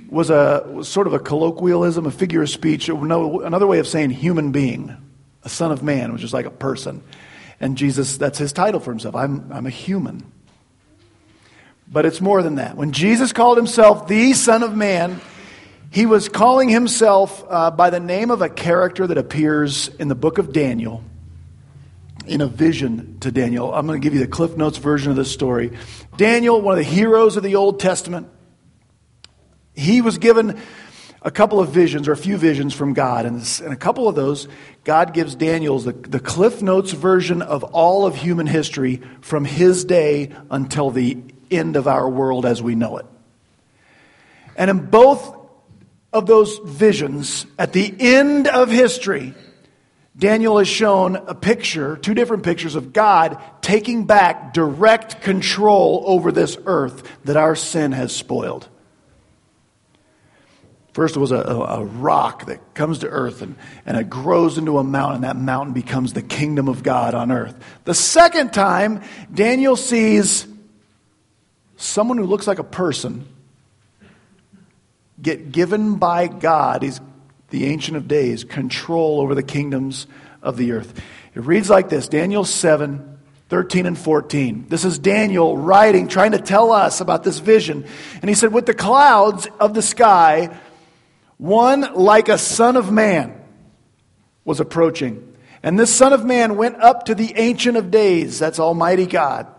was, 0.09 0.31
a, 0.31 0.65
was 0.71 0.89
sort 0.89 1.07
of 1.07 1.15
a 1.15 1.19
colloquialism, 1.19 2.07
a 2.07 2.11
figure 2.11 2.43
of 2.43 2.51
speech, 2.51 2.89
another 2.89 3.67
way 3.67 3.79
of 3.79 3.87
saying 3.87 4.11
human 4.11 4.53
being. 4.53 4.97
A 5.43 5.49
son 5.49 5.73
of 5.73 5.83
man, 5.83 6.13
which 6.13 6.25
is 6.25 6.33
like 6.33 6.47
a 6.47 6.51
person. 6.51 7.03
And 7.61 7.77
Jesus, 7.77 8.17
that's 8.17 8.39
his 8.39 8.53
title 8.53 8.81
for 8.81 8.91
himself. 8.91 9.15
I'm, 9.15 9.53
I'm 9.53 9.67
a 9.67 9.71
human. 9.71 10.25
But 11.87 12.07
it's 12.07 12.21
more 12.21 12.43
than 12.43 12.55
that. 12.55 12.77
When 12.77 12.93
Jesus 12.93 13.33
called 13.33 13.59
himself 13.59 14.09
the 14.09 14.33
Son 14.33 14.63
of 14.63 14.75
Man, 14.75 15.21
he 15.91 16.07
was 16.07 16.31
calling 16.31 16.71
himself 16.71 17.45
uh, 17.49 17.71
by 17.71 17.91
the 17.91 18.01
name 18.01 18.31
of 18.31 18.41
a 18.41 18.49
character 18.49 19.07
that 19.07 19.19
appears 19.19 19.89
in 19.89 20.09
the 20.09 20.15
book 20.15 20.39
of 20.39 20.53
Daniel 20.53 21.05
in 22.27 22.41
a 22.41 22.47
vision 22.47 23.19
to 23.21 23.31
Daniel. 23.31 23.73
I'm 23.75 23.87
going 23.87 24.01
to 24.01 24.05
give 24.05 24.15
you 24.15 24.21
the 24.21 24.27
Cliff 24.27 24.57
Notes 24.57 24.79
version 24.79 25.11
of 25.11 25.17
this 25.17 25.31
story. 25.31 25.77
Daniel, 26.17 26.61
one 26.61 26.79
of 26.79 26.85
the 26.85 26.91
heroes 26.91 27.37
of 27.37 27.43
the 27.43 27.57
Old 27.57 27.81
Testament, 27.81 28.29
he 29.75 30.01
was 30.01 30.19
given 30.19 30.61
a 31.23 31.31
couple 31.31 31.59
of 31.59 31.71
visions 31.71 32.07
or 32.07 32.13
a 32.13 32.17
few 32.17 32.37
visions 32.37 32.75
from 32.75 32.93
God. 32.93 33.25
And, 33.25 33.37
and 33.65 33.73
a 33.73 33.77
couple 33.77 34.09
of 34.09 34.15
those, 34.15 34.47
God 34.85 35.15
gives 35.15 35.35
Daniel 35.35 35.79
the, 35.79 35.93
the 35.93 36.21
Cliff 36.21 36.61
Notes 36.61 36.93
version 36.93 37.41
of 37.41 37.65
all 37.65 38.07
of 38.07 38.15
human 38.15 38.47
history 38.47 39.01
from 39.23 39.45
his 39.45 39.85
day 39.85 40.33
until 40.51 40.91
the 40.91 41.23
end 41.51 41.77
of 41.77 41.89
our 41.89 42.09
world 42.09 42.45
as 42.45 42.63
we 42.63 42.75
know 42.75 42.99
it. 42.99 43.07
And 44.57 44.71
in 44.71 44.87
both 44.87 45.35
of 46.13 46.27
those 46.27 46.59
visions, 46.59 47.47
at 47.59 47.73
the 47.73 47.93
end 47.99 48.47
of 48.47 48.71
history, 48.71 49.35
Daniel 50.17 50.59
has 50.59 50.69
shown 50.69 51.17
a 51.17 51.35
picture, 51.35 51.97
two 51.97 52.15
different 52.15 52.45
pictures 52.45 52.77
of 52.77 52.93
God 52.93 53.43
taking 53.61 54.05
back 54.05 54.55
direct 54.55 55.23
control 55.23 56.05
over 56.07 56.31
this 56.31 56.57
earth 56.67 57.03
that 57.25 57.37
our 57.37 57.57
sin 57.57 57.93
has 57.93 58.15
spoiled. 58.15 58.69
First, 60.93 61.17
it 61.17 61.19
was 61.19 61.33
a, 61.33 61.39
a, 61.39 61.85
rock 61.85 62.47
that 62.47 62.75
comes 62.75 63.01
to 63.01 63.09
earth 63.09 63.43
and, 63.43 63.57
and 63.85 63.97
it 63.97 64.09
grows 64.09 64.59
into 64.59 64.79
a 64.79 64.85
mountain. 64.85 65.17
And 65.17 65.25
that 65.25 65.35
mountain 65.35 65.75
becomes 65.75 66.13
the 66.13 66.23
kingdom 66.23 66.69
of 66.69 66.85
God 66.85 67.15
on 67.15 67.33
earth. 67.33 67.57
The 67.85 67.95
second 67.95 68.53
time, 68.53 69.03
Daniel 69.33 69.75
sees 69.75 70.47
someone 71.77 72.17
who 72.17 72.27
looks 72.27 72.47
like 72.47 72.61
a 72.61 72.65
person 72.65 73.27
get 75.21 75.51
given 75.51 75.97
by 75.97 76.29
God. 76.29 76.85
He's 76.85 77.01
the 77.51 77.67
Ancient 77.67 77.97
of 77.97 78.09
Days, 78.09 78.45
control 78.45 79.21
over 79.21 79.35
the 79.35 79.43
kingdoms 79.43 80.07
of 80.43 80.57
the 80.57 80.73
earth. 80.73 81.01
It 81.35 81.43
reads 81.43 81.71
like 81.71 81.89
this 81.89 82.09
Daniel 82.09 82.45
7 82.45 83.19
13 83.51 83.87
and 83.87 83.99
14. 83.99 84.67
This 84.69 84.85
is 84.85 84.99
Daniel 84.99 85.57
writing, 85.57 86.09
trying 86.09 86.33
to 86.33 86.39
tell 86.39 86.73
us 86.73 87.01
about 87.01 87.23
this 87.23 87.39
vision. 87.39 87.87
And 88.21 88.29
he 88.29 88.35
said, 88.35 88.53
With 88.53 88.67
the 88.67 88.75
clouds 88.75 89.47
of 89.61 89.75
the 89.75 89.83
sky, 89.83 90.59
one 91.37 91.95
like 91.95 92.29
a 92.29 92.39
son 92.39 92.77
of 92.77 92.91
man 92.91 93.41
was 94.45 94.61
approaching. 94.61 95.37
And 95.63 95.79
this 95.79 95.95
son 95.95 96.13
of 96.13 96.25
man 96.25 96.57
went 96.57 96.77
up 96.83 97.05
to 97.07 97.15
the 97.15 97.35
Ancient 97.37 97.77
of 97.77 97.91
Days, 97.91 98.39
that's 98.39 98.59
Almighty 98.59 99.07
God 99.07 99.54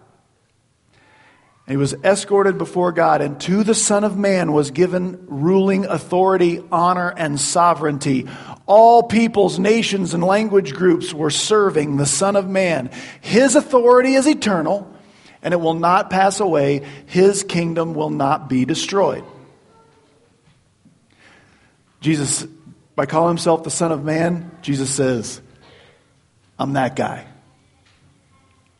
he 1.67 1.77
was 1.77 1.95
escorted 2.03 2.59
before 2.59 2.91
God, 2.91 3.21
and 3.21 3.41
to 3.41 3.63
the 3.63 3.73
Son 3.73 4.03
of 4.03 4.15
Man 4.15 4.51
was 4.51 4.69
given 4.69 5.25
ruling 5.27 5.85
authority, 5.85 6.63
honor, 6.71 7.11
and 7.17 7.39
sovereignty. 7.39 8.27
All 8.67 9.01
peoples, 9.03 9.57
nations, 9.57 10.13
and 10.13 10.23
language 10.23 10.75
groups 10.75 11.11
were 11.11 11.31
serving 11.31 11.97
the 11.97 12.05
Son 12.05 12.35
of 12.35 12.47
Man. 12.47 12.91
His 13.19 13.55
authority 13.55 14.13
is 14.13 14.27
eternal, 14.27 14.91
and 15.41 15.55
it 15.55 15.57
will 15.57 15.73
not 15.73 16.11
pass 16.11 16.39
away. 16.39 16.85
His 17.07 17.43
kingdom 17.43 17.95
will 17.95 18.11
not 18.11 18.47
be 18.47 18.65
destroyed. 18.65 19.23
Jesus, 21.99 22.45
by 22.95 23.07
calling 23.07 23.29
himself 23.29 23.63
the 23.63 23.71
Son 23.71 23.91
of 23.91 24.03
Man, 24.03 24.51
Jesus 24.61 24.91
says, 24.91 25.41
I'm 26.59 26.73
that 26.73 26.95
guy. 26.95 27.25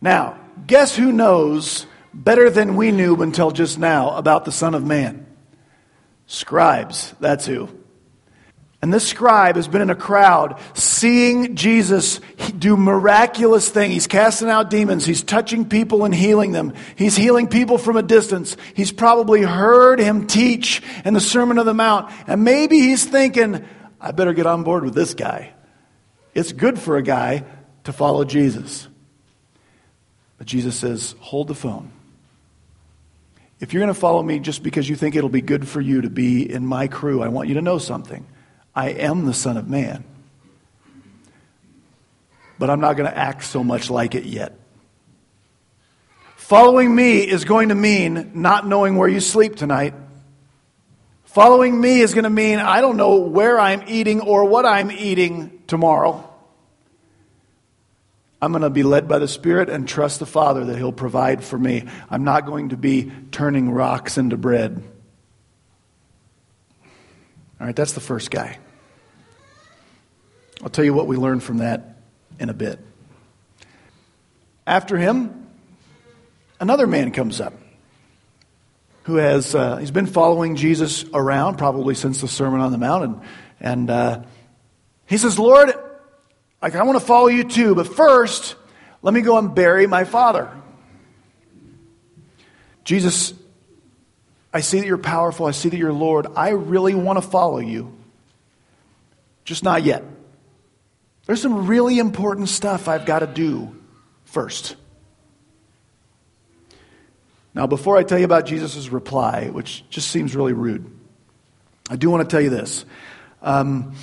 Now, 0.02 0.38
guess 0.68 0.96
who 0.96 1.12
knows 1.12 1.88
better 2.16 2.50
than 2.50 2.76
we 2.76 2.92
knew 2.92 3.16
until 3.22 3.52
just 3.52 3.78
now 3.78 4.16
about 4.16 4.46
the 4.46 4.52
Son 4.52 4.74
of 4.74 4.84
Man. 4.84 5.28
Scribes, 6.26 7.14
that's 7.20 7.46
who. 7.46 7.70
And 8.82 8.94
this 8.94 9.08
scribe 9.08 9.56
has 9.56 9.68
been 9.68 9.82
in 9.82 9.90
a 9.90 9.96
crowd 9.96 10.60
seeing 10.76 11.56
Jesus 11.56 12.20
do 12.58 12.78
miraculous 12.78 13.68
things. 13.70 13.94
He's 13.94 14.06
casting 14.06 14.48
out 14.48 14.70
demons. 14.70 15.06
He's 15.06 15.24
touching 15.24 15.68
people 15.68 16.06
and 16.06 16.14
healing 16.14 16.52
them. 16.52 16.74
He's 16.96 17.16
healing 17.16 17.48
people 17.48 17.80
from 17.80 17.98
a 17.98 18.04
distance. 18.04 18.56
He's 18.76 18.92
probably 18.92 19.42
heard 19.42 20.00
him 20.00 20.28
teach 20.28 20.84
in 21.04 21.16
the 21.16 21.20
Sermon 21.20 21.58
on 21.58 21.66
the 21.66 21.74
Mount. 21.74 22.14
And 22.28 22.44
maybe 22.44 22.80
he's 22.80 23.04
thinking, 23.04 23.66
I 24.00 24.12
better 24.12 24.34
get 24.34 24.46
on 24.46 24.64
board 24.64 24.84
with 24.84 24.94
this 24.94 25.16
guy. 25.16 25.54
It's 26.36 26.52
good 26.52 26.78
for 26.78 26.98
a 26.98 27.02
guy 27.02 27.44
to 27.86 27.94
follow 27.94 28.24
Jesus. 28.24 28.88
But 30.38 30.46
Jesus 30.46 30.76
says, 30.76 31.16
hold 31.22 31.48
the 31.48 31.56
phone. 31.56 31.92
If 33.66 33.74
you're 33.74 33.82
going 33.82 33.92
to 33.92 34.00
follow 34.00 34.22
me 34.22 34.38
just 34.38 34.62
because 34.62 34.88
you 34.88 34.96
think 34.96 35.16
it'll 35.16 35.28
be 35.28 35.42
good 35.42 35.68
for 35.68 35.82
you 35.82 36.02
to 36.02 36.10
be 36.12 36.48
in 36.48 36.68
my 36.68 36.88
crew, 36.88 37.24
I 37.24 37.30
want 37.30 37.48
you 37.48 37.56
to 37.56 37.64
know 37.64 37.80
something. 37.80 38.24
I 38.76 38.90
am 38.90 39.26
the 39.26 39.34
Son 39.34 39.58
of 39.58 39.68
Man. 39.68 40.04
But 42.60 42.70
I'm 42.70 42.80
not 42.80 42.96
going 42.96 43.10
to 43.10 43.18
act 43.18 43.44
so 43.44 43.64
much 43.64 43.90
like 43.90 44.14
it 44.14 44.26
yet. 44.26 44.56
Following 46.36 46.94
me 46.94 47.28
is 47.28 47.44
going 47.44 47.70
to 47.70 47.76
mean 47.76 48.34
not 48.36 48.68
knowing 48.68 48.98
where 48.98 49.10
you 49.10 49.20
sleep 49.20 49.56
tonight. 49.56 49.96
Following 51.24 51.82
me 51.82 52.02
is 52.02 52.14
going 52.14 52.26
to 52.26 52.30
mean 52.30 52.60
I 52.60 52.82
don't 52.82 52.98
know 52.98 53.16
where 53.16 53.60
I'm 53.60 53.82
eating 53.88 54.22
or 54.22 54.46
what 54.46 54.68
I'm 54.68 54.92
eating 54.92 55.64
tomorrow. 55.66 56.35
I'm 58.46 58.52
going 58.52 58.62
to 58.62 58.70
be 58.70 58.84
led 58.84 59.08
by 59.08 59.18
the 59.18 59.28
Spirit 59.28 59.70
and 59.70 59.90
trust 59.90 60.20
the 60.20 60.28
Father 60.28 60.66
that 60.66 60.78
He'll 60.78 60.92
provide 60.92 61.44
for 61.44 61.58
me. 61.58 61.86
I'm 62.12 62.24
not 62.24 62.46
going 62.46 62.70
to 62.70 62.78
be 62.78 63.12
turning 63.32 63.72
rocks 63.72 64.20
into 64.20 64.38
bread. 64.38 64.84
All 67.60 67.66
right, 67.66 67.76
that's 67.76 67.94
the 67.94 68.02
first 68.02 68.30
guy. 68.30 68.60
I'll 70.62 70.70
tell 70.70 70.86
you 70.86 70.94
what 70.94 71.08
we 71.08 71.18
learned 71.18 71.42
from 71.42 71.58
that 71.58 71.98
in 72.40 72.50
a 72.50 72.54
bit. 72.54 72.80
After 74.68 74.96
him, 74.96 75.48
another 76.60 76.86
man 76.86 77.10
comes 77.14 77.42
up 77.42 77.54
who 79.06 79.16
has 79.16 79.56
uh, 79.56 79.78
he's 79.78 79.90
been 79.90 80.06
following 80.06 80.56
Jesus 80.56 81.04
around 81.16 81.58
probably 81.58 81.96
since 81.96 82.22
the 82.22 82.28
Sermon 82.28 82.62
on 82.62 82.72
the 82.72 82.78
Mount, 82.78 83.04
and, 83.06 83.22
and 83.60 83.90
uh, 83.90 84.22
he 85.08 85.18
says, 85.18 85.40
"Lord, 85.40 85.74
like, 86.62 86.76
I 86.76 86.84
want 86.84 87.00
to 87.00 87.06
follow 87.06 87.28
you 87.28 87.44
too, 87.44 87.76
but 87.76 87.88
first, 87.88 88.56
let 89.02 89.14
me 89.14 89.22
go 89.22 89.38
and 89.38 89.54
bury 89.54 89.88
my 89.88 90.04
father. 90.04 90.50
Jesus, 92.84 93.34
I 94.54 94.62
see 94.62 94.80
that 94.80 94.86
you're 94.88 94.98
powerful. 94.98 95.48
I 95.48 95.52
see 95.52 95.70
that 95.70 95.78
you're 95.78 95.92
Lord. 95.92 96.28
I 96.36 96.50
really 96.50 96.96
want 96.96 97.18
to 97.18 97.28
follow 97.28 97.60
you. 97.60 97.96
Just 99.44 99.64
not 99.64 99.84
yet. 99.84 100.04
There's 101.26 101.42
some 101.42 101.68
really 101.68 102.00
important 102.00 102.50
stuff 102.50 102.88
I've 102.88 103.06
got 103.06 103.20
to 103.20 103.28
do 103.28 103.76
first. 104.24 104.76
Now, 107.54 107.68
before 107.68 107.98
I 107.98 108.04
tell 108.04 108.20
you 108.20 108.26
about 108.26 108.46
Jesus' 108.46 108.90
reply, 108.90 109.48
which 109.48 109.84
just 109.90 110.10
seems 110.10 110.36
really 110.36 110.54
rude, 110.54 110.90
I 111.90 111.96
do 111.96 112.10
want 112.10 112.28
to 112.28 112.34
tell 112.34 112.42
you 112.42 112.50
this. 112.50 112.86
Um, 113.42 113.96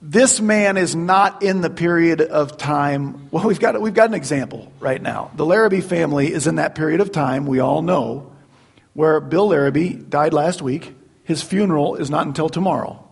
this 0.00 0.40
man 0.40 0.76
is 0.76 0.94
not 0.94 1.42
in 1.42 1.60
the 1.60 1.70
period 1.70 2.20
of 2.20 2.56
time. 2.56 3.28
Well, 3.30 3.46
we've 3.46 3.58
got, 3.58 3.80
we've 3.80 3.94
got 3.94 4.08
an 4.08 4.14
example 4.14 4.72
right 4.78 5.00
now. 5.00 5.30
The 5.34 5.44
Larrabee 5.44 5.80
family 5.80 6.32
is 6.32 6.46
in 6.46 6.56
that 6.56 6.74
period 6.74 7.00
of 7.00 7.10
time, 7.10 7.46
we 7.46 7.58
all 7.58 7.82
know, 7.82 8.32
where 8.94 9.20
Bill 9.20 9.48
Larrabee 9.48 9.94
died 9.94 10.32
last 10.32 10.62
week. 10.62 10.94
His 11.24 11.42
funeral 11.42 11.96
is 11.96 12.10
not 12.10 12.26
until 12.26 12.48
tomorrow, 12.48 13.06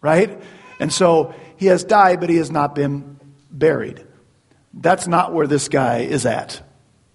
right? 0.00 0.42
And 0.80 0.92
so 0.92 1.34
he 1.56 1.66
has 1.66 1.84
died, 1.84 2.20
but 2.20 2.30
he 2.30 2.36
has 2.36 2.50
not 2.50 2.74
been 2.74 3.20
buried. 3.50 4.04
That's 4.72 5.06
not 5.06 5.34
where 5.34 5.46
this 5.46 5.68
guy 5.68 5.98
is 5.98 6.24
at. 6.24 6.62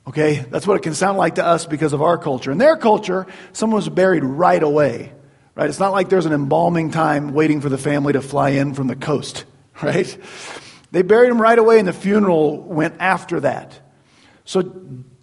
Okay? 0.07 0.45
That's 0.49 0.67
what 0.67 0.77
it 0.77 0.83
can 0.83 0.93
sound 0.93 1.17
like 1.17 1.35
to 1.35 1.45
us 1.45 1.65
because 1.65 1.93
of 1.93 2.01
our 2.01 2.17
culture. 2.17 2.51
In 2.51 2.59
their 2.59 2.77
culture, 2.77 3.25
someone 3.53 3.77
was 3.77 3.89
buried 3.89 4.23
right 4.23 4.61
away. 4.61 5.13
Right? 5.55 5.69
It's 5.69 5.79
not 5.79 5.93
like 5.93 6.09
there's 6.09 6.25
an 6.25 6.33
embalming 6.33 6.91
time 6.91 7.33
waiting 7.33 7.61
for 7.61 7.69
the 7.69 7.77
family 7.77 8.13
to 8.13 8.21
fly 8.21 8.49
in 8.49 8.73
from 8.73 8.87
the 8.87 8.95
coast, 8.95 9.45
right? 9.81 10.17
They 10.91 11.01
buried 11.01 11.29
him 11.29 11.41
right 11.41 11.57
away 11.57 11.79
and 11.79 11.87
the 11.87 11.93
funeral 11.93 12.61
went 12.61 12.95
after 12.99 13.39
that. 13.41 13.79
So 14.43 14.73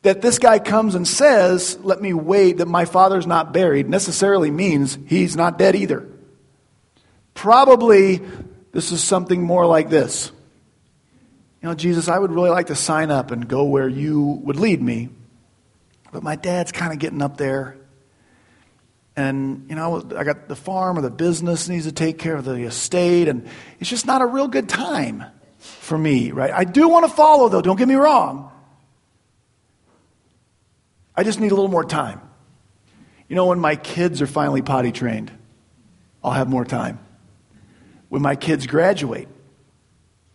that 0.03 0.21
this 0.21 0.39
guy 0.39 0.59
comes 0.59 0.95
and 0.95 1.07
says, 1.07 1.79
Let 1.83 2.01
me 2.01 2.13
wait, 2.13 2.59
that 2.59 2.67
my 2.67 2.85
father's 2.85 3.27
not 3.27 3.53
buried, 3.53 3.89
necessarily 3.89 4.51
means 4.51 4.99
he's 5.07 5.37
not 5.37 5.59
dead 5.59 5.77
either. 5.77 6.09
Probably 7.35 8.21
this 8.73 8.91
is 8.93 9.03
something 9.03 9.43
more 9.43 9.67
like 9.67 9.91
this. 9.91 10.33
You 11.63 11.69
know, 11.69 11.75
Jesus, 11.75 12.09
I 12.09 12.19
would 12.19 12.33
really 12.33 12.51
like 12.51 12.67
to 12.67 12.75
sign 12.75 13.11
up 13.11 13.31
and 13.31 13.47
go 13.47 13.65
where 13.65 13.89
you 13.89 14.41
would 14.43 14.57
lead 14.57 14.83
me, 14.83 15.11
but 16.11 16.23
my 16.23 16.35
dad's 16.35 16.73
kind 16.73 16.93
of 16.93 16.99
getting 16.99 17.23
up 17.23 17.37
there. 17.37 17.77
And, 19.15 19.67
you 19.69 19.77
know, 19.77 20.03
I 20.17 20.25
got 20.25 20.49
the 20.49 20.57
farm 20.57 20.99
or 20.99 21.03
the 21.03 21.11
business 21.11 21.69
needs 21.69 21.85
to 21.85 21.93
take 21.93 22.19
care 22.19 22.35
of 22.35 22.45
the 22.45 22.63
estate, 22.63 23.29
and 23.29 23.47
it's 23.79 23.91
just 23.91 24.07
not 24.07 24.23
a 24.23 24.27
real 24.27 24.49
good 24.49 24.69
time 24.69 25.25
for 25.59 25.99
me, 25.99 26.33
right? 26.33 26.51
I 26.51 26.65
do 26.65 26.89
want 26.89 27.07
to 27.07 27.13
follow, 27.13 27.49
though, 27.49 27.61
don't 27.61 27.77
get 27.77 27.89
me 27.89 27.95
wrong. 27.95 28.51
I 31.15 31.25
just 31.25 31.41
need 31.41 31.53
a 31.53 31.55
little 31.55 31.71
more 31.71 31.85
time. 31.85 32.23
You 33.29 33.37
know, 33.37 33.47
when 33.47 33.61
my 33.61 33.77
kids 33.77 34.23
are 34.23 34.27
finally 34.27 34.63
potty 34.63 34.93
trained, 34.93 35.31
I'll 36.25 36.33
have 36.33 36.49
more 36.49 36.65
time. 36.65 36.99
When 38.09 38.23
my 38.23 38.37
kids 38.37 38.67
graduate, 38.67 39.29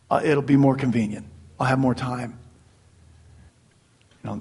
uh, 0.10 0.22
it'll 0.24 0.44
be 0.44 0.58
more 0.58 0.76
convenient. 0.76 1.26
I'll 1.60 1.68
have 1.68 1.80
more 1.80 1.96
time. 1.96 2.40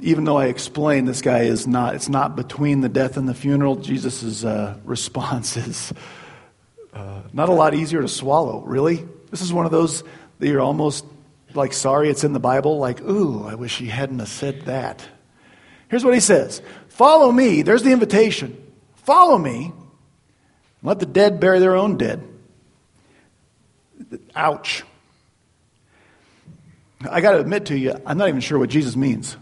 Even 0.00 0.24
though 0.24 0.36
I 0.36 0.46
explained 0.46 1.06
this 1.06 1.22
guy 1.22 1.42
is 1.42 1.66
not, 1.66 1.94
it's 1.94 2.08
not 2.08 2.34
between 2.34 2.80
the 2.80 2.88
death 2.88 3.16
and 3.16 3.28
the 3.28 3.34
funeral, 3.34 3.76
Jesus' 3.76 4.44
uh, 4.44 4.76
response 4.84 5.56
is 5.56 5.92
uh, 6.92 7.22
not 7.32 7.48
a 7.48 7.52
lot 7.52 7.74
easier 7.74 8.02
to 8.02 8.08
swallow, 8.08 8.62
really. 8.62 9.06
This 9.30 9.42
is 9.42 9.52
one 9.52 9.64
of 9.64 9.70
those 9.70 10.02
that 10.38 10.48
you're 10.48 10.60
almost 10.60 11.04
like 11.54 11.72
sorry 11.72 12.10
it's 12.10 12.24
in 12.24 12.32
the 12.32 12.40
Bible, 12.40 12.78
like, 12.78 13.00
ooh, 13.02 13.46
I 13.46 13.54
wish 13.54 13.78
he 13.78 13.86
hadn't 13.86 14.18
have 14.18 14.28
said 14.28 14.62
that. 14.62 15.06
Here's 15.88 16.04
what 16.04 16.14
he 16.14 16.20
says 16.20 16.62
Follow 16.88 17.30
me. 17.30 17.62
There's 17.62 17.82
the 17.82 17.92
invitation. 17.92 18.62
Follow 18.96 19.38
me. 19.38 19.72
Let 20.82 20.98
the 20.98 21.06
dead 21.06 21.40
bury 21.40 21.58
their 21.58 21.76
own 21.76 21.96
dead. 21.96 22.22
Ouch. 24.34 24.84
I 27.08 27.20
got 27.20 27.32
to 27.32 27.40
admit 27.40 27.66
to 27.66 27.78
you, 27.78 27.94
I'm 28.06 28.18
not 28.18 28.28
even 28.28 28.40
sure 28.40 28.58
what 28.58 28.70
Jesus 28.70 28.96
means. 28.96 29.36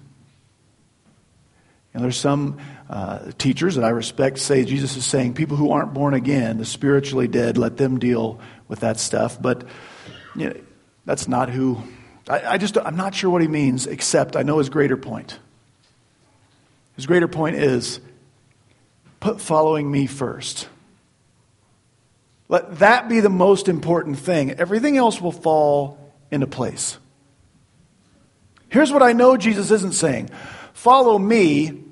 And 1.95 2.03
there's 2.03 2.17
some 2.17 2.59
uh, 2.91 3.31
teachers 3.39 3.77
that 3.77 3.85
I 3.85 3.91
respect 3.91 4.39
say 4.39 4.65
Jesus 4.65 4.97
is 4.97 5.07
saying 5.07 5.35
people 5.35 5.57
who 5.57 5.71
aren't 5.71 5.95
born 5.95 6.13
again, 6.13 6.59
the 6.59 6.65
spiritually 6.65 7.29
dead, 7.29 7.57
let 7.57 7.77
them 7.77 7.99
deal 7.99 8.40
with 8.66 8.81
that 8.81 8.99
stuff. 8.99 9.40
But 9.40 9.64
you 10.35 10.51
know, 10.51 10.57
that's 11.07 11.29
not 11.29 11.51
who. 11.51 11.83
I, 12.29 12.55
I 12.55 12.59
just 12.59 12.77
I'm 12.77 12.97
not 12.97 13.14
sure 13.14 13.31
what 13.31 13.42
he 13.42 13.49
means. 13.49 13.87
Except 13.87 14.37
I 14.37 14.42
know 14.42 14.59
his 14.59 14.68
greater 14.68 14.97
point. 14.97 15.38
His 16.97 17.07
greater 17.07 17.29
point 17.29 17.57
is 17.57 18.01
put 19.21 19.40
following 19.40 19.90
me 19.90 20.07
first. 20.07 20.68
Let 22.49 22.81
that 22.81 23.09
be 23.09 23.21
the 23.21 23.31
most 23.31 23.68
important 23.68 24.18
thing. 24.18 24.51
Everything 24.53 24.97
else 24.97 25.21
will 25.21 25.33
fall 25.33 26.12
into 26.31 26.47
place. 26.47 26.99
Here's 28.68 28.92
what 28.92 29.03
I 29.03 29.12
know 29.12 29.37
Jesus 29.37 29.71
isn't 29.71 29.92
saying 29.92 30.31
follow 30.73 31.18
me, 31.18 31.84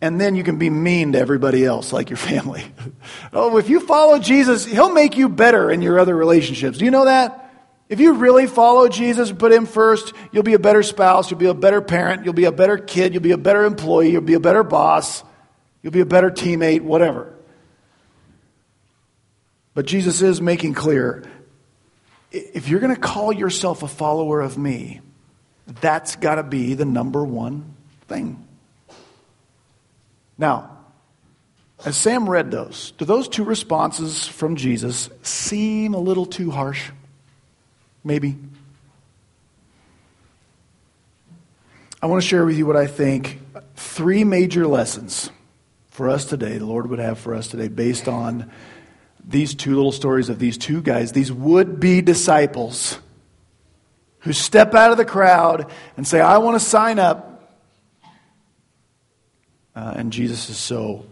and 0.00 0.20
then 0.20 0.36
you 0.36 0.44
can 0.44 0.58
be 0.58 0.70
mean 0.70 1.12
to 1.12 1.18
everybody 1.18 1.64
else, 1.64 1.92
like 1.92 2.10
your 2.10 2.16
family. 2.16 2.64
oh, 3.32 3.58
if 3.58 3.68
you 3.68 3.80
follow 3.80 4.18
Jesus, 4.18 4.64
he'll 4.64 4.92
make 4.92 5.16
you 5.16 5.28
better 5.28 5.70
in 5.70 5.82
your 5.82 5.98
other 5.98 6.14
relationships. 6.14 6.78
Do 6.78 6.84
you 6.84 6.90
know 6.90 7.06
that? 7.06 7.44
If 7.88 8.00
you 8.00 8.14
really 8.14 8.46
follow 8.46 8.88
Jesus, 8.88 9.32
put 9.32 9.50
him 9.50 9.64
first, 9.64 10.12
you'll 10.30 10.42
be 10.42 10.54
a 10.54 10.58
better 10.58 10.82
spouse, 10.82 11.30
you'll 11.30 11.40
be 11.40 11.46
a 11.46 11.54
better 11.54 11.80
parent, 11.80 12.24
you'll 12.24 12.34
be 12.34 12.44
a 12.44 12.52
better 12.52 12.76
kid, 12.76 13.14
you'll 13.14 13.22
be 13.22 13.32
a 13.32 13.38
better 13.38 13.64
employee, 13.64 14.10
you'll 14.10 14.20
be 14.20 14.34
a 14.34 14.40
better 14.40 14.62
boss, 14.62 15.24
you'll 15.82 15.92
be 15.92 16.00
a 16.00 16.06
better 16.06 16.30
teammate, 16.30 16.82
whatever. 16.82 17.34
But 19.72 19.86
Jesus 19.86 20.20
is 20.22 20.40
making 20.40 20.74
clear 20.74 21.24
if 22.30 22.68
you're 22.68 22.80
going 22.80 22.94
to 22.94 23.00
call 23.00 23.32
yourself 23.32 23.82
a 23.82 23.88
follower 23.88 24.40
of 24.40 24.58
me, 24.58 25.00
that's 25.66 26.16
got 26.16 26.36
to 26.36 26.42
be 26.42 26.74
the 26.74 26.84
number 26.84 27.24
one 27.24 27.74
thing. 28.06 28.47
Now, 30.38 30.78
as 31.84 31.96
Sam 31.96 32.28
read 32.28 32.50
those, 32.50 32.92
do 32.92 33.04
those 33.04 33.28
two 33.28 33.44
responses 33.44 34.26
from 34.26 34.56
Jesus 34.56 35.10
seem 35.22 35.94
a 35.94 35.98
little 35.98 36.26
too 36.26 36.50
harsh? 36.50 36.90
Maybe. 38.04 38.36
I 42.00 42.06
want 42.06 42.22
to 42.22 42.28
share 42.28 42.44
with 42.44 42.56
you 42.56 42.64
what 42.64 42.76
I 42.76 42.86
think 42.86 43.40
three 43.74 44.22
major 44.22 44.66
lessons 44.66 45.30
for 45.90 46.08
us 46.08 46.24
today, 46.24 46.58
the 46.58 46.66
Lord 46.66 46.88
would 46.90 47.00
have 47.00 47.18
for 47.18 47.34
us 47.34 47.48
today, 47.48 47.66
based 47.66 48.06
on 48.06 48.50
these 49.24 49.54
two 49.54 49.74
little 49.74 49.90
stories 49.90 50.28
of 50.28 50.38
these 50.38 50.56
two 50.56 50.80
guys, 50.80 51.10
these 51.10 51.32
would 51.32 51.80
be 51.80 52.00
disciples 52.00 52.98
who 54.20 54.32
step 54.32 54.74
out 54.74 54.92
of 54.92 54.96
the 54.96 55.04
crowd 55.04 55.70
and 55.96 56.06
say, 56.06 56.20
I 56.20 56.38
want 56.38 56.54
to 56.54 56.64
sign 56.64 56.98
up. 56.98 57.27
Uh, 59.78 59.92
and 59.94 60.12
Jesus 60.12 60.50
is 60.50 60.56
so, 60.56 61.06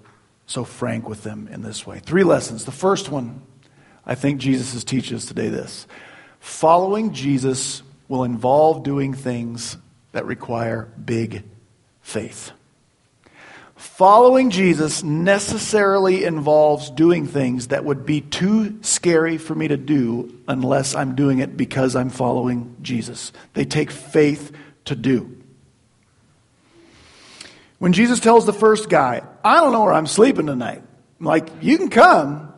so 0.47 0.65
frank 0.65 1.09
with 1.09 1.23
them 1.23 1.49
in 1.53 1.63
this 1.63 1.87
way. 1.87 2.01
Three 2.01 2.25
lessons. 2.25 2.65
The 2.65 2.73
first 2.73 3.13
one, 3.13 3.43
I 4.05 4.17
think 4.17 4.41
Jesus 4.41 4.75
is 4.75 4.83
teaching 4.83 5.17
us 5.17 5.25
today 5.25 5.49
this 5.49 5.87
following 6.41 7.13
Jesus 7.13 7.85
will 8.09 8.25
involve 8.25 8.83
doing 8.83 9.15
things 9.15 9.77
that 10.11 10.27
require 10.27 10.89
big 11.05 11.45
faith. 12.01 12.51
Following 13.77 14.51
Jesus 14.51 15.05
necessarily 15.05 16.25
involves 16.25 16.91
doing 16.91 17.29
things 17.29 17.69
that 17.69 17.85
would 17.85 18.05
be 18.05 18.21
too 18.21 18.83
scary 18.83 19.39
for 19.39 19.55
me 19.55 19.69
to 19.69 19.77
do 19.77 20.41
unless 20.49 20.97
I'm 20.97 21.15
doing 21.15 21.39
it 21.39 21.57
because 21.57 21.95
I'm 21.95 22.11
following 22.11 22.75
Jesus. 22.83 23.31
They 23.55 23.65
take 23.65 23.93
faith 23.93 24.51
to 24.87 24.97
do. 24.97 25.37
When 27.79 27.93
Jesus 27.93 28.21
tells 28.21 28.47
the 28.47 28.53
first 28.53 28.89
guy, 28.89 29.23
I 29.45 29.61
don't 29.61 29.73
know 29.73 29.85
where 29.85 29.93
I'm 29.93 30.07
sleeping 30.07 30.47
tonight, 30.47 30.83
I'm 31.21 31.27
like, 31.27 31.49
you 31.63 31.79
can 31.79 31.91
come, 31.91 32.53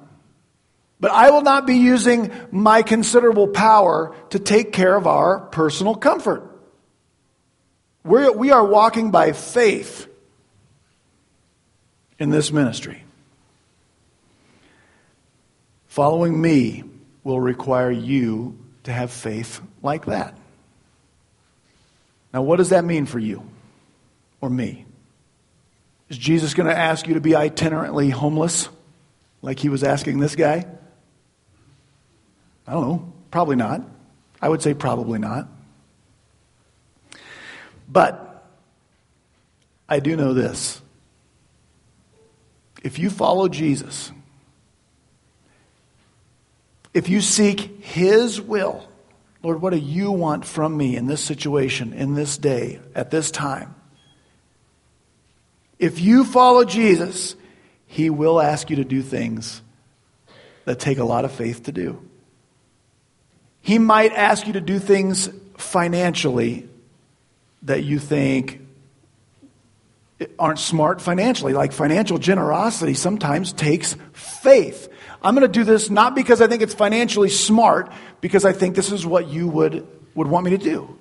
but 1.01 1.11
I 1.11 1.31
will 1.31 1.43
not 1.43 1.67
be 1.67 1.77
using 1.77 2.33
my 2.51 2.83
considerable 2.83 3.49
power 3.49 4.15
to 4.31 4.39
take 4.39 4.73
care 4.73 4.97
of 4.97 5.07
our 5.07 5.41
personal 5.41 5.95
comfort. 5.95 6.45
We're, 8.05 8.33
we 8.33 8.51
are 8.51 8.65
walking 8.65 9.11
by 9.11 9.33
faith 9.33 10.09
in 12.19 12.31
this 12.31 12.53
ministry. 12.53 13.05
Following 15.89 16.41
me 16.41 16.85
will 17.25 17.41
require 17.41 17.91
you 17.91 18.59
to 18.85 18.93
have 18.93 19.11
faith 19.11 19.61
like 19.83 20.07
that. 20.07 20.37
Now, 22.33 22.43
what 22.43 22.57
does 22.57 22.71
that 22.71 22.85
mean 22.85 23.07
for 23.07 23.19
you 23.19 23.43
or 24.41 24.49
me? 24.49 24.85
Is 26.09 26.19
Jesus 26.19 26.55
going 26.55 26.69
to 26.69 26.77
ask 26.77 27.07
you 27.07 27.15
to 27.15 27.21
be 27.21 27.33
itinerantly 27.33 28.11
homeless 28.11 28.69
like 29.43 29.59
he 29.59 29.69
was 29.69 29.85
asking 29.85 30.21
this 30.21 30.37
guy? 30.37 30.67
I 32.67 32.73
don't 32.73 32.83
know. 32.83 33.13
Probably 33.31 33.57
not. 33.57 33.83
I 34.41 34.49
would 34.49 34.63
say 34.63 34.75
probably 34.75 35.19
not. 35.19 35.49
But 37.89 38.47
I 39.89 40.01
do 40.01 40.17
know 40.17 40.35
this 40.35 40.81
if 42.83 42.99
you 42.99 43.11
follow 43.11 43.49
Jesus, 43.49 44.13
if 46.95 47.09
you 47.09 47.21
seek 47.21 47.85
His 47.85 48.41
will, 48.41 48.89
Lord, 49.43 49.61
what 49.61 49.73
do 49.73 49.79
you 49.79 50.11
want 50.11 50.45
from 50.45 50.77
me 50.77 50.97
in 50.97 51.07
this 51.07 51.23
situation, 51.23 51.93
in 51.93 52.15
this 52.15 52.39
day, 52.39 52.81
at 52.95 53.11
this 53.11 53.31
time? 53.31 53.75
If 55.79 56.01
you 56.01 56.25
follow 56.25 56.65
Jesus, 56.65 57.37
he 57.87 58.11
will 58.11 58.41
ask 58.41 58.71
you 58.71 58.77
to 58.77 58.85
do 58.85 59.03
things 59.03 59.63
that 60.65 60.79
take 60.79 60.99
a 60.99 61.05
lot 61.05 61.25
of 61.25 61.33
faith 61.33 61.65
to 61.65 61.73
do. 61.73 62.03
He 63.61 63.79
might 63.79 64.13
ask 64.13 64.47
you 64.47 64.55
to 64.55 64.61
do 64.61 64.79
things 64.79 65.29
financially 65.57 66.69
that 67.63 67.85
you 67.85 67.99
think 67.99 68.61
aren't 70.39 70.59
smart 70.59 71.01
financially. 71.01 71.53
Like 71.53 71.73
financial 71.73 72.19
generosity 72.19 72.95
sometimes 72.95 73.53
takes 73.53 73.97
faith. 74.13 74.89
I'm 75.23 75.35
going 75.35 75.47
to 75.47 75.53
do 75.53 75.65
this 75.65 75.91
not 75.91 76.15
because 76.15 76.41
I 76.41 76.47
think 76.47 76.63
it's 76.63 76.75
financially 76.75 77.29
smart, 77.29 77.93
because 78.21 78.45
I 78.45 78.53
think 78.53 78.77
this 78.77 78.93
is 78.93 79.05
what 79.05 79.29
you 79.29 79.49
would, 79.49 79.87
would 80.15 80.29
want 80.29 80.45
me 80.45 80.53
to 80.53 80.59
do. 80.59 80.97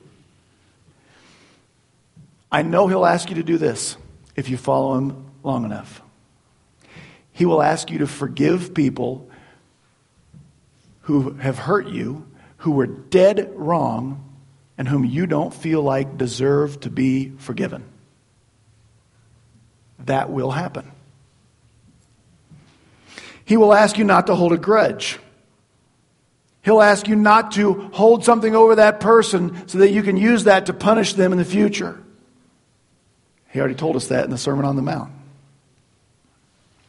I 2.51 2.61
know 2.63 2.87
he'll 2.87 3.05
ask 3.05 3.29
you 3.29 3.35
to 3.35 3.43
do 3.43 3.57
this 3.57 3.97
if 4.37 4.49
you 4.49 4.55
follow 4.55 4.97
him 4.97 5.25
long 5.43 5.65
enough. 5.65 6.01
He 7.33 7.45
will 7.45 7.61
ask 7.61 7.91
you 7.91 7.99
to 7.99 8.07
forgive 8.07 8.73
people 8.73 9.29
who 11.01 11.31
have 11.33 11.57
hurt 11.57 11.87
you, 11.87 12.25
who 12.57 12.71
were 12.71 12.87
dead 12.87 13.51
wrong, 13.55 14.23
and 14.77 14.87
whom 14.87 15.03
you 15.03 15.25
don't 15.25 15.53
feel 15.53 15.81
like 15.81 16.17
deserve 16.17 16.79
to 16.81 16.89
be 16.89 17.33
forgiven. 17.37 17.83
That 20.05 20.29
will 20.29 20.51
happen. 20.51 20.91
He 23.43 23.57
will 23.57 23.73
ask 23.73 23.97
you 23.97 24.03
not 24.03 24.27
to 24.27 24.35
hold 24.35 24.53
a 24.53 24.57
grudge. 24.57 25.19
He'll 26.61 26.81
ask 26.81 27.07
you 27.07 27.15
not 27.15 27.53
to 27.53 27.89
hold 27.93 28.25
something 28.25 28.55
over 28.55 28.75
that 28.75 28.99
person 28.99 29.67
so 29.67 29.77
that 29.77 29.91
you 29.91 30.03
can 30.03 30.17
use 30.17 30.43
that 30.43 30.65
to 30.65 30.73
punish 30.73 31.13
them 31.13 31.31
in 31.31 31.37
the 31.37 31.45
future. 31.45 32.03
He 33.57 33.59
already 33.59 33.73
told 33.73 33.95
us 33.95 34.09
that 34.09 34.23
in 34.23 34.29
the 34.29 34.37
Sermon 34.37 34.65
on 34.65 34.75
the 34.75 34.83
Mount. 34.83 35.11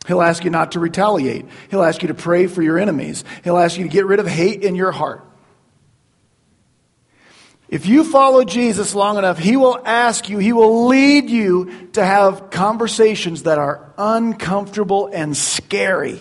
He'll 0.07 0.21
ask 0.21 0.45
you 0.45 0.51
not 0.51 0.73
to 0.73 0.81
retaliate. 0.81 1.47
He'll 1.71 1.83
ask 1.83 2.03
you 2.03 2.09
to 2.09 2.15
pray 2.15 2.47
for 2.47 2.61
your 2.61 2.79
enemies. 2.79 3.25
He'll 3.43 3.57
ask 3.57 3.79
you 3.79 3.85
to 3.85 3.89
get 3.89 4.05
rid 4.05 4.21
of 4.21 4.27
hate 4.27 4.63
in 4.63 4.75
your 4.75 4.93
heart. 4.93 5.25
If 7.71 7.87
you 7.87 8.05
follow 8.05 8.45
Jesus 8.45 8.95
long 8.95 9.17
enough, 9.17 9.39
He 9.39 9.57
will 9.57 9.81
ask 9.83 10.29
you, 10.29 10.37
He 10.37 10.53
will 10.53 10.89
lead 10.89 11.31
you 11.31 11.89
to 11.95 12.05
have 12.05 12.51
conversations 12.51 13.45
that 13.45 13.57
are 13.57 13.91
uncomfortable 13.97 15.09
and 15.11 15.35
scary. 15.35 16.21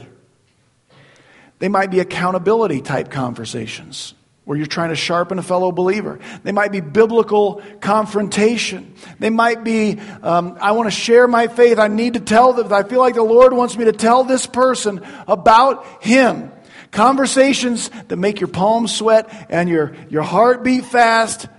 They 1.60 1.68
might 1.68 1.92
be 1.92 2.00
accountability 2.00 2.80
type 2.80 3.12
conversations 3.12 4.14
where 4.48 4.58
you're 4.58 4.66
trying 4.66 4.92
to 4.92 4.96
sharpen 4.96 5.38
a 5.40 5.44
fellow 5.44 5.74
believer. 5.74 6.20
They 6.44 6.54
might 6.54 6.72
be 6.72 6.80
biblical 6.80 7.62
confrontation. 7.82 8.96
They 9.20 9.30
might 9.30 9.66
be, 9.66 10.00
um, 10.24 10.58
I 10.62 10.72
want 10.72 10.88
to 10.88 10.98
share 10.98 11.28
my 11.28 11.50
faith. 11.50 11.80
I 11.80 11.90
need 11.90 12.14
to 12.14 12.22
tell 12.22 12.54
them. 12.54 12.72
I 12.72 12.84
feel 12.84 13.00
like 13.00 13.16
the 13.16 13.24
Lord 13.24 13.52
wants 13.52 13.76
me 13.78 13.84
to 13.84 13.92
tell 13.92 14.24
this 14.24 14.48
person 14.48 15.06
about 15.28 15.86
Him. 16.02 16.50
Conversations 16.92 17.90
that 18.08 18.16
make 18.16 18.40
your 18.40 18.48
palms 18.48 18.96
sweat 18.96 19.30
and 19.50 19.68
your, 19.68 19.98
your 20.10 20.24
heart 20.24 20.64
beat 20.64 20.86
fast. 20.86 21.50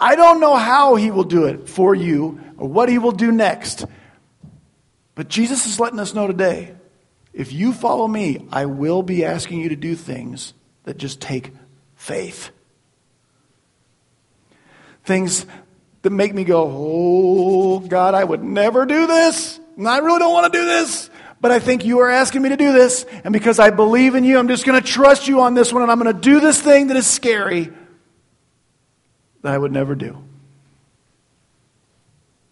I 0.00 0.16
don't 0.16 0.40
know 0.40 0.56
how 0.56 0.94
He 0.94 1.10
will 1.10 1.24
do 1.24 1.44
it 1.44 1.68
for 1.68 1.94
you 1.94 2.40
or 2.56 2.66
what 2.66 2.88
He 2.88 2.96
will 2.96 3.12
do 3.12 3.30
next. 3.30 3.84
But 5.14 5.28
Jesus 5.28 5.66
is 5.66 5.78
letting 5.78 6.00
us 6.00 6.14
know 6.14 6.26
today 6.26 6.74
if 7.34 7.52
you 7.52 7.74
follow 7.74 8.08
me, 8.08 8.48
I 8.50 8.64
will 8.64 9.02
be 9.02 9.22
asking 9.22 9.60
you 9.60 9.68
to 9.68 9.76
do 9.76 9.94
things 9.94 10.54
that 10.84 10.96
just 10.96 11.20
take 11.20 11.52
faith. 12.00 12.50
Things 15.04 15.44
that 16.00 16.10
make 16.10 16.32
me 16.34 16.44
go, 16.44 16.66
oh, 16.66 17.78
God, 17.80 18.14
I 18.14 18.24
would 18.24 18.42
never 18.42 18.86
do 18.86 19.06
this. 19.06 19.60
And 19.76 19.86
I 19.86 19.98
really 19.98 20.18
don't 20.18 20.32
want 20.32 20.50
to 20.50 20.58
do 20.58 20.64
this. 20.64 21.10
But 21.42 21.52
I 21.52 21.58
think 21.58 21.84
you 21.84 22.00
are 22.00 22.10
asking 22.10 22.40
me 22.40 22.48
to 22.48 22.56
do 22.56 22.72
this. 22.72 23.04
And 23.22 23.32
because 23.32 23.58
I 23.58 23.68
believe 23.68 24.14
in 24.14 24.24
you, 24.24 24.38
I'm 24.38 24.48
just 24.48 24.64
going 24.64 24.80
to 24.80 24.86
trust 24.86 25.28
you 25.28 25.42
on 25.42 25.52
this 25.52 25.72
one. 25.74 25.82
And 25.82 25.90
I'm 25.90 26.00
going 26.00 26.14
to 26.14 26.20
do 26.20 26.40
this 26.40 26.60
thing 26.60 26.86
that 26.86 26.96
is 26.96 27.06
scary 27.06 27.70
that 29.42 29.52
I 29.52 29.58
would 29.58 29.72
never 29.72 29.94
do. 29.94 30.22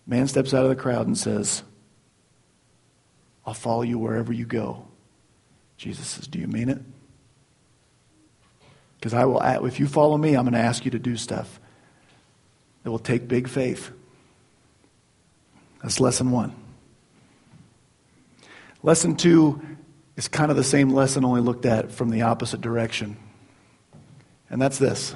Man 0.07 0.29
steps 0.29 0.53
out 0.53 0.65
of 0.65 0.69
the 0.69 0.77
crowd 0.77 1.07
and 1.07 1.17
says, 1.17 1.63
I'll 3.47 3.55
follow 3.55 3.83
you 3.83 3.99
wherever 3.99 4.33
you 4.33 4.45
go. 4.45 4.87
Jesus 5.79 6.07
says, 6.07 6.27
Do 6.27 6.39
you 6.39 6.49
mean 6.49 6.69
it? 6.69 6.81
Because 8.99 9.15
I 9.15 9.25
will, 9.25 9.41
if 9.65 9.79
you 9.79 9.87
follow 9.87 10.17
me, 10.17 10.35
I'm 10.35 10.45
going 10.45 10.55
to 10.55 10.59
ask 10.59 10.85
you 10.85 10.91
to 10.91 10.99
do 10.99 11.17
stuff 11.17 11.61
that 12.83 12.91
will 12.91 12.99
take 12.99 13.29
big 13.29 13.49
faith. 13.49 13.91
That's 15.83 16.01
lesson 16.01 16.31
one. 16.31 16.55
Lesson 18.83 19.15
two 19.17 19.61
is 20.17 20.27
kind 20.27 20.51
of 20.51 20.57
the 20.57 20.65
same 20.65 20.91
lesson, 20.91 21.25
only 21.25 21.41
looked 21.41 21.65
at 21.65 21.93
from 21.93 22.11
the 22.11 22.23
opposite 22.23 22.61
direction. 22.61 23.17
And 24.51 24.61
that's 24.61 24.79
this 24.79 25.15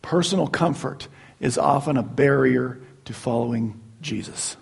personal 0.00 0.46
comfort 0.46 1.08
is 1.40 1.58
often 1.58 1.96
a 1.96 2.02
barrier 2.02 2.80
to 3.04 3.12
following 3.12 3.80
Jesus. 4.00 4.56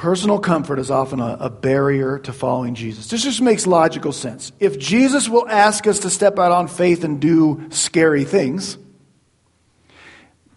Personal 0.00 0.38
comfort 0.38 0.78
is 0.78 0.90
often 0.90 1.20
a, 1.20 1.36
a, 1.40 1.50
barrier 1.50 2.18
to 2.20 2.32
following 2.32 2.74
Jesus. 2.74 3.08
This 3.08 3.22
just 3.22 3.42
makes 3.42 3.66
logical 3.66 4.12
sense. 4.12 4.50
If 4.58 4.78
Jesus 4.78 5.28
will 5.28 5.46
ask 5.46 5.86
us 5.86 5.98
to 5.98 6.08
step 6.08 6.38
out 6.38 6.52
on 6.52 6.68
faith 6.68 7.04
and 7.04 7.20
do 7.20 7.66
scary 7.68 8.24
things, 8.24 8.78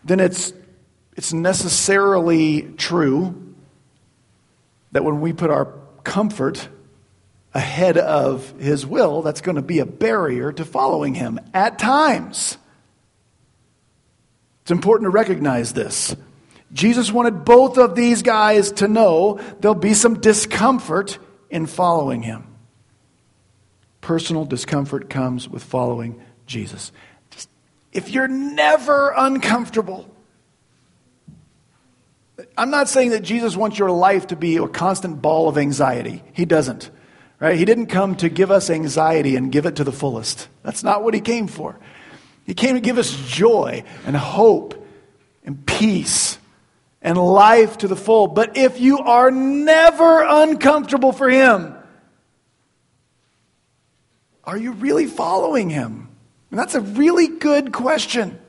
then 0.02 0.22
it's, 0.22 0.54
it's 1.18 1.34
necessarily 1.34 2.62
true 2.78 3.54
that 4.94 5.04
when 5.04 5.20
we 5.20 5.34
put 5.34 5.50
our 5.50 5.74
comfort 6.06 6.70
ahead 7.54 7.98
of 7.98 8.50
his 8.62 8.86
will, 8.86 9.24
that's 9.24 9.42
going 9.42 9.58
to 9.58 9.62
be 9.62 9.80
a 9.80 9.86
barrier 9.86 10.54
to 10.54 10.64
following 10.64 11.16
him 11.16 11.38
at 11.54 11.78
times. 11.78 12.58
It's 14.62 14.72
important 14.72 15.08
to 15.08 15.12
recognize 15.12 15.74
this. 15.74 16.16
Jesus 16.74 17.12
wanted 17.12 17.46
both 17.46 17.78
of 17.78 17.96
these 17.96 18.24
guys 18.24 18.72
to 18.74 18.88
know 18.88 19.40
there'll 19.60 19.76
be 19.76 19.94
some 19.94 20.20
discomfort 20.20 21.20
in 21.50 21.68
following 21.68 22.24
him. 22.24 22.48
Personal 24.02 24.44
discomfort 24.44 25.10
comes 25.10 25.48
with 25.48 25.64
following 25.64 26.20
Jesus. 26.48 26.92
Just, 27.30 27.50
if 27.92 28.10
you're 28.10 28.28
never 28.28 29.14
uncomfortable, 29.16 30.10
I'm 32.58 32.72
not 32.72 32.90
saying 32.90 33.12
that 33.12 33.22
Jesus 33.22 33.56
wants 33.56 33.78
your 33.78 33.92
life 33.92 34.28
to 34.28 34.36
be 34.36 34.58
a 34.58 34.68
constant 34.68 35.22
ball 35.22 35.48
of 35.48 35.58
anxiety. 35.58 36.24
He 36.34 36.46
doesn't. 36.46 36.90
Right? 37.40 37.58
He 37.58 37.66
didn't 37.66 37.88
come 37.88 38.16
to 38.18 38.30
give 38.30 38.52
us 38.52 38.70
anxiety 38.70 39.36
and 39.36 39.52
give 39.52 39.66
it 39.66 39.76
to 39.76 39.84
the 39.84 39.92
fullest. 39.92 40.48
That's 40.64 40.84
not 40.84 41.04
what 41.04 41.14
he 41.14 41.22
came 41.22 41.48
for. 41.48 41.78
He 42.46 42.54
came 42.54 42.76
to 42.76 42.82
give 42.82 42.98
us 42.98 43.12
joy 43.28 43.84
and 44.06 44.16
hope 44.16 44.86
and 45.44 45.66
peace 45.66 46.38
and 47.04 47.18
life 47.18 47.80
to 47.80 47.88
the 47.88 47.96
full. 47.96 48.28
But 48.28 48.58
if 48.58 48.80
you 48.80 49.00
are 49.00 49.30
never 49.30 50.24
uncomfortable 50.24 51.12
for 51.12 51.30
Him, 51.30 51.76
are 54.46 54.58
you 54.58 54.72
really 54.72 55.06
following 55.06 55.70
Him? 55.70 56.08
And 56.50 56.60
that's 56.60 56.76
a 56.76 56.82
really 56.82 57.28
good 57.28 57.74
question. 57.74 58.40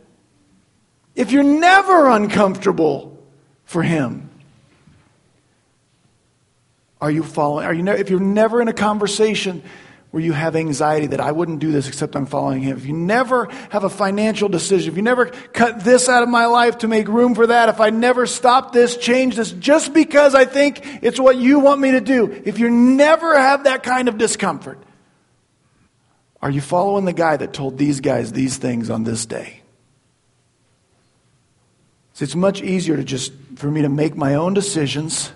If 1.15 1.33
you're 1.33 1.43
never 1.43 2.09
uncomfortable 2.09 3.19
for 3.65 3.83
Him, 3.83 4.31
are 7.01 7.11
you 7.11 7.23
following? 7.23 7.67
Are 7.67 7.75
you 7.75 7.83
ne- 7.83 7.99
if 7.99 8.09
you're 8.09 8.21
never 8.21 8.63
in 8.63 8.69
a 8.69 8.73
conversation 8.73 9.63
where 10.15 10.23
you 10.23 10.33
have 10.33 10.55
anxiety 10.55 11.09
that 11.09 11.19
I 11.19 11.33
wouldn't 11.33 11.59
do 11.59 11.73
this 11.73 11.89
except 11.89 12.15
I'm 12.15 12.27
following 12.27 12.63
Him, 12.63 12.77
if 12.77 12.87
you 12.87 12.93
never 12.93 13.49
have 13.71 13.83
a 13.83 13.91
financial 13.91 14.49
decision, 14.49 14.93
if 14.93 14.97
you 14.97 15.03
never 15.03 15.27
cut 15.27 15.83
this 15.83 16.09
out 16.09 16.23
of 16.23 16.29
my 16.29 16.47
life 16.47 16.79
to 16.79 16.87
make 16.87 17.09
room 17.09 17.35
for 17.35 17.49
that, 17.49 17.69
if 17.69 17.81
I 17.81 17.91
never 17.91 18.25
stop 18.25 18.73
this, 18.73 18.97
change 18.97 19.35
this, 19.35 19.51
just 19.51 19.93
because 19.93 20.37
I 20.37 20.45
think 20.45 21.03
it's 21.03 21.19
what 21.19 21.37
you 21.37 21.59
want 21.59 21.81
me 21.81 21.91
to 21.91 22.01
do, 22.01 22.31
if 22.45 22.61
you 22.61 22.71
never 22.71 23.37
have 23.37 23.65
that 23.65 23.83
kind 23.83 24.07
of 24.07 24.17
discomfort, 24.17 24.79
are 26.41 26.51
you 26.53 26.61
following 26.61 27.07
the 27.07 27.13
guy 27.13 27.37
that 27.37 27.53
told 27.53 27.77
these 27.77 27.99
guys 27.99 28.31
these 28.31 28.57
things 28.57 28.91
on 28.91 29.03
this 29.03 29.27
day? 29.27 29.63
So 32.13 32.23
it's 32.23 32.37
much 32.37 32.63
easier 32.63 32.97
to 32.97 33.03
just, 33.03 33.33
for 33.57 33.69
me 33.69 33.83
to 33.83 33.89
make 33.89 34.15
my 34.17 34.37
own 34.37 34.55
decisions 34.55 35.33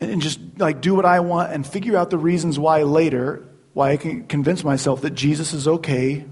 and 0.00 0.22
just 0.22 0.40
like 0.58 0.80
do 0.80 0.94
what 0.94 1.04
I 1.04 1.20
want 1.20 1.52
and 1.52 1.66
figure 1.66 1.96
out 1.96 2.10
the 2.10 2.18
reasons 2.18 2.58
why 2.58 2.82
later, 2.82 3.44
why 3.74 3.90
I 3.92 3.96
can 3.96 4.26
convince 4.26 4.64
myself 4.64 5.02
that 5.02 5.10
Jesus 5.10 5.52
is 5.52 5.68
okay 5.68 6.24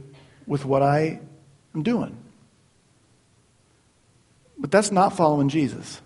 with 0.46 0.64
what 0.64 0.82
I 0.82 1.20
am 1.74 1.82
doing. 1.82 2.16
But 4.58 4.70
that's 4.70 4.90
not 4.90 5.16
following 5.16 5.48
Jesus. 5.48 6.00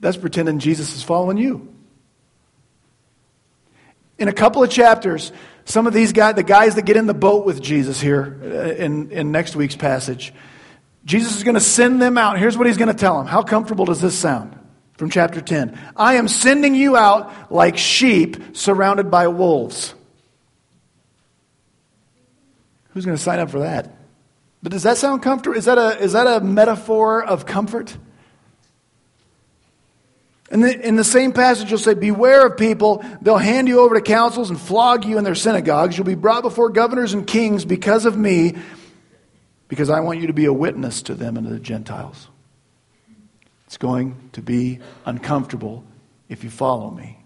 That's 0.00 0.16
pretending 0.16 0.58
Jesus 0.58 0.96
is 0.96 1.02
following 1.02 1.36
you. 1.36 1.72
In 4.18 4.28
a 4.28 4.32
couple 4.32 4.62
of 4.62 4.70
chapters, 4.70 5.30
some 5.64 5.86
of 5.86 5.92
these 5.92 6.12
guys, 6.12 6.34
the 6.34 6.42
guys 6.42 6.74
that 6.74 6.82
get 6.82 6.96
in 6.96 7.06
the 7.06 7.14
boat 7.14 7.44
with 7.44 7.62
Jesus 7.62 8.00
here 8.00 8.40
uh, 8.42 8.82
in, 8.82 9.10
in 9.12 9.30
next 9.30 9.54
week's 9.54 9.76
passage, 9.76 10.32
Jesus 11.04 11.36
is 11.36 11.44
going 11.44 11.54
to 11.54 11.60
send 11.60 12.02
them 12.02 12.18
out. 12.18 12.38
Here's 12.38 12.56
what 12.56 12.66
he's 12.66 12.76
going 12.76 12.88
to 12.88 12.98
tell 12.98 13.18
them. 13.18 13.26
How 13.26 13.42
comfortable 13.42 13.84
does 13.84 14.00
this 14.00 14.18
sound? 14.18 14.59
From 15.00 15.08
chapter 15.08 15.40
10. 15.40 15.78
I 15.96 16.16
am 16.16 16.28
sending 16.28 16.74
you 16.74 16.94
out 16.94 17.50
like 17.50 17.78
sheep 17.78 18.54
surrounded 18.54 19.10
by 19.10 19.28
wolves. 19.28 19.94
Who's 22.90 23.06
going 23.06 23.16
to 23.16 23.22
sign 23.22 23.38
up 23.38 23.48
for 23.48 23.60
that? 23.60 23.96
But 24.62 24.72
does 24.72 24.82
that 24.82 24.98
sound 24.98 25.22
comfortable? 25.22 25.56
Is 25.56 25.64
that 25.64 25.78
a, 25.78 25.98
is 25.98 26.12
that 26.12 26.26
a 26.26 26.44
metaphor 26.44 27.24
of 27.24 27.46
comfort? 27.46 27.96
In 30.50 30.60
the, 30.60 30.86
in 30.86 30.96
the 30.96 31.04
same 31.04 31.32
passage, 31.32 31.70
you'll 31.70 31.78
say, 31.78 31.94
Beware 31.94 32.44
of 32.44 32.58
people. 32.58 33.02
They'll 33.22 33.38
hand 33.38 33.68
you 33.68 33.80
over 33.80 33.94
to 33.94 34.02
councils 34.02 34.50
and 34.50 34.60
flog 34.60 35.06
you 35.06 35.16
in 35.16 35.24
their 35.24 35.34
synagogues. 35.34 35.96
You'll 35.96 36.08
be 36.08 36.14
brought 36.14 36.42
before 36.42 36.68
governors 36.68 37.14
and 37.14 37.26
kings 37.26 37.64
because 37.64 38.04
of 38.04 38.18
me, 38.18 38.58
because 39.66 39.88
I 39.88 40.00
want 40.00 40.20
you 40.20 40.26
to 40.26 40.34
be 40.34 40.44
a 40.44 40.52
witness 40.52 41.00
to 41.04 41.14
them 41.14 41.38
and 41.38 41.46
to 41.46 41.54
the 41.54 41.58
Gentiles. 41.58 42.28
It's 43.70 43.76
going 43.76 44.16
to 44.32 44.42
be 44.42 44.80
uncomfortable 45.06 45.84
if 46.28 46.42
you 46.42 46.50
follow 46.50 46.90
me. 46.90 47.20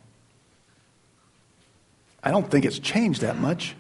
I 2.22 2.30
don't 2.33 2.50
think 2.50 2.66
it's 2.66 2.78
changed 2.78 3.22
that 3.22 3.38
much. 3.38 3.74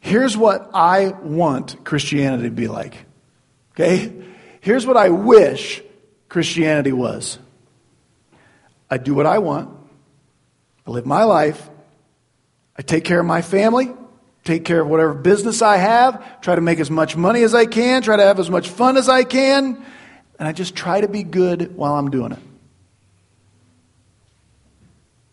Here's 0.00 0.38
what 0.38 0.70
I 0.72 1.08
want 1.08 1.84
Christianity 1.84 2.44
to 2.44 2.50
be 2.50 2.66
like. 2.66 2.96
Okay? 3.74 4.10
Here's 4.62 4.86
what 4.86 4.96
I 4.96 5.10
wish 5.10 5.82
Christianity 6.30 6.92
was. 6.92 7.38
I 8.90 8.96
do 8.96 9.14
what 9.14 9.26
I 9.26 9.36
want. 9.36 9.68
I 10.86 10.92
live 10.92 11.04
my 11.04 11.24
life. 11.24 11.68
I 12.78 12.80
take 12.80 13.04
care 13.04 13.20
of 13.20 13.26
my 13.26 13.42
family, 13.42 13.92
take 14.44 14.64
care 14.64 14.80
of 14.80 14.88
whatever 14.88 15.12
business 15.12 15.60
I 15.60 15.76
have, 15.76 16.40
try 16.40 16.54
to 16.54 16.62
make 16.62 16.80
as 16.80 16.90
much 16.90 17.18
money 17.18 17.42
as 17.42 17.54
I 17.54 17.66
can, 17.66 18.00
try 18.00 18.16
to 18.16 18.22
have 18.22 18.40
as 18.40 18.48
much 18.48 18.70
fun 18.70 18.96
as 18.96 19.10
I 19.10 19.24
can, 19.24 19.84
and 20.40 20.48
I 20.48 20.52
just 20.52 20.74
try 20.74 21.02
to 21.02 21.06
be 21.06 21.22
good 21.22 21.76
while 21.76 21.94
I'm 21.94 22.10
doing 22.10 22.32
it. 22.32 22.38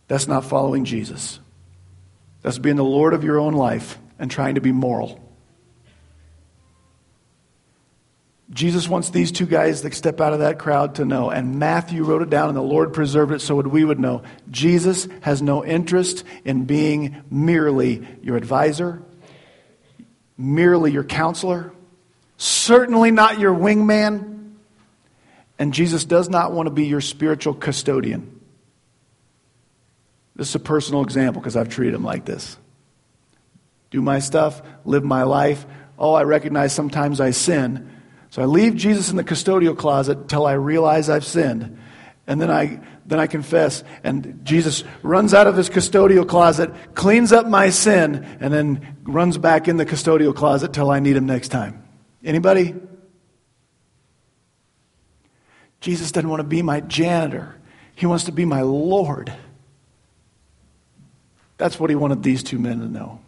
That's 0.09 0.27
not 0.27 0.43
following 0.43 0.83
Jesus. 0.83 1.39
That's 2.41 2.59
being 2.59 2.75
the 2.75 2.83
Lord 2.83 3.13
of 3.13 3.23
your 3.23 3.39
own 3.39 3.53
life 3.53 3.97
and 4.19 4.29
trying 4.29 4.55
to 4.55 4.61
be 4.61 4.73
moral. 4.73 5.23
Jesus 8.49 8.89
wants 8.89 9.09
these 9.09 9.31
two 9.31 9.45
guys 9.45 9.81
that 9.83 9.93
step 9.93 10.19
out 10.19 10.33
of 10.33 10.39
that 10.39 10.59
crowd 10.59 10.95
to 10.95 11.05
know. 11.05 11.29
And 11.29 11.57
Matthew 11.57 12.03
wrote 12.03 12.21
it 12.21 12.29
down, 12.29 12.49
and 12.49 12.57
the 12.57 12.61
Lord 12.61 12.93
preserved 12.93 13.31
it 13.31 13.39
so 13.39 13.61
that 13.61 13.69
we 13.69 13.85
would 13.85 13.99
know. 13.99 14.23
Jesus 14.51 15.07
has 15.21 15.41
no 15.41 15.63
interest 15.63 16.25
in 16.43 16.65
being 16.65 17.23
merely 17.29 18.05
your 18.21 18.35
advisor, 18.35 19.01
merely 20.37 20.91
your 20.91 21.03
counselor, 21.03 21.71
certainly 22.37 23.11
not 23.11 23.39
your 23.39 23.53
wingman. 23.53 24.36
And 25.59 25.73
Jesus 25.73 26.05
does 26.05 26.29
not 26.29 26.51
want 26.51 26.67
to 26.67 26.71
be 26.71 26.85
your 26.85 27.01
spiritual 27.01 27.53
custodian. 27.53 28.39
This 30.35 30.49
is 30.49 30.55
a 30.55 30.59
personal 30.59 31.01
example 31.01 31.41
because 31.41 31.55
I've 31.55 31.69
treated 31.69 31.95
him 31.95 32.03
like 32.03 32.25
this. 32.25 32.57
Do 33.89 34.01
my 34.01 34.19
stuff, 34.19 34.61
live 34.85 35.03
my 35.03 35.23
life. 35.23 35.65
Oh, 35.97 36.13
I 36.13 36.23
recognize 36.23 36.73
sometimes 36.73 37.19
I 37.19 37.31
sin. 37.31 37.89
So 38.29 38.41
I 38.41 38.45
leave 38.45 38.75
Jesus 38.75 39.09
in 39.09 39.15
the 39.15 39.23
custodial 39.23 39.75
closet 39.75 40.17
until 40.17 40.45
I 40.45 40.53
realize 40.53 41.09
I've 41.09 41.25
sinned. 41.25 41.79
And 42.27 42.39
then 42.39 42.51
I, 42.51 42.81
then 43.05 43.19
I 43.19 43.25
confess. 43.25 43.83
And 44.03 44.41
Jesus 44.43 44.83
runs 45.01 45.33
out 45.33 45.47
of 45.47 45.55
his 45.55 45.69
custodial 45.69 46.27
closet, 46.27 46.71
cleans 46.93 47.31
up 47.31 47.47
my 47.47 47.69
sin, 47.69 48.37
and 48.39 48.53
then 48.53 48.97
runs 49.03 49.37
back 49.37 49.67
in 49.67 49.77
the 49.77 49.85
custodial 49.85 50.35
closet 50.35 50.73
till 50.73 50.91
I 50.91 50.99
need 50.99 51.15
him 51.15 51.25
next 51.25 51.47
time. 51.47 51.83
Anybody? 52.23 52.75
Jesus 55.79 56.11
doesn't 56.11 56.29
want 56.29 56.39
to 56.39 56.47
be 56.47 56.61
my 56.61 56.81
janitor. 56.81 57.55
He 57.95 58.05
wants 58.05 58.25
to 58.25 58.31
be 58.31 58.45
my 58.45 58.61
Lord. 58.61 59.33
That's 61.57 61.79
what 61.79 61.89
he 61.89 61.95
wanted 61.95 62.23
these 62.23 62.43
two 62.43 62.59
men 62.59 62.79
to 62.79 62.87
know 62.87 63.19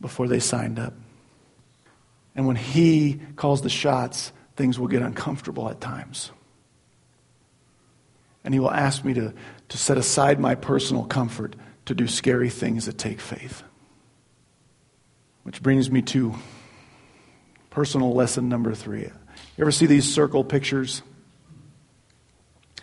before 0.00 0.28
they 0.28 0.40
signed 0.40 0.78
up. 0.78 0.94
And 2.36 2.46
when 2.46 2.56
He 2.56 3.20
calls 3.34 3.62
the 3.62 3.70
shots, 3.70 4.30
things 4.54 4.78
will 4.78 4.88
get 4.88 5.02
uncomfortable 5.02 5.68
at 5.68 5.80
times. 5.80 6.30
And 8.44 8.54
He 8.54 8.60
will 8.60 8.70
ask 8.70 9.04
me 9.04 9.14
to, 9.14 9.32
to 9.70 9.78
set 9.78 9.96
aside 9.96 10.38
my 10.38 10.54
personal 10.54 11.04
comfort 11.04 11.56
to 11.86 11.94
do 11.94 12.06
scary 12.06 12.50
things 12.50 12.86
that 12.86 12.98
take 12.98 13.20
faith. 13.20 13.62
Which 15.44 15.62
brings 15.62 15.90
me 15.90 16.02
to 16.02 16.34
personal 17.70 18.14
lesson 18.14 18.48
number 18.48 18.74
three. 18.74 19.02
You 19.02 19.12
ever 19.60 19.72
see 19.72 19.86
these 19.86 20.12
circle 20.12 20.44
pictures? 20.44 21.02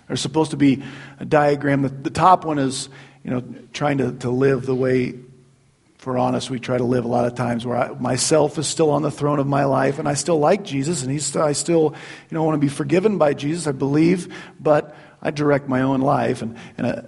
There's 0.07 0.21
supposed 0.21 0.51
to 0.51 0.57
be 0.57 0.83
a 1.19 1.25
diagram. 1.25 1.81
The, 1.81 1.89
the 1.89 2.09
top 2.09 2.45
one 2.45 2.59
is, 2.59 2.89
you 3.23 3.31
know, 3.31 3.43
trying 3.73 3.99
to, 3.99 4.11
to 4.19 4.29
live 4.29 4.65
the 4.65 4.75
way 4.75 5.15
for 6.03 6.17
honest, 6.17 6.49
we 6.49 6.59
try 6.59 6.77
to 6.77 6.83
live 6.83 7.05
a 7.05 7.07
lot 7.07 7.23
of 7.23 7.33
times 7.33 7.65
where 7.65 7.77
I, 7.77 7.87
myself 7.93 8.57
is 8.57 8.67
still 8.67 8.89
on 8.89 9.03
the 9.03 9.09
throne 9.09 9.39
of 9.39 9.47
my 9.47 9.63
life, 9.63 9.99
and 9.99 10.07
I 10.07 10.15
still 10.15 10.37
like 10.37 10.63
Jesus, 10.63 11.01
and 11.01 11.09
he's, 11.09 11.33
I 11.33 11.53
still 11.53 11.95
you 12.29 12.35
know, 12.35 12.43
want 12.43 12.55
to 12.55 12.59
be 12.59 12.67
forgiven 12.67 13.17
by 13.17 13.33
Jesus, 13.33 13.67
I 13.67 13.71
believe, 13.71 14.27
but 14.59 14.93
I 15.21 15.31
direct 15.31 15.69
my 15.69 15.81
own 15.81 16.01
life, 16.01 16.41
and, 16.41 16.57
and 16.77 16.87
uh, 16.87 17.01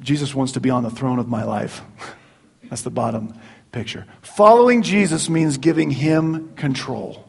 Jesus 0.00 0.34
wants 0.34 0.52
to 0.52 0.60
be 0.60 0.70
on 0.70 0.82
the 0.82 0.90
throne 0.90 1.18
of 1.18 1.28
my 1.28 1.44
life. 1.44 1.82
That's 2.70 2.80
the 2.80 2.90
bottom 2.90 3.38
picture. 3.70 4.06
Following 4.22 4.80
Jesus 4.80 5.28
means 5.28 5.58
giving 5.58 5.90
him 5.90 6.54
control. 6.54 7.28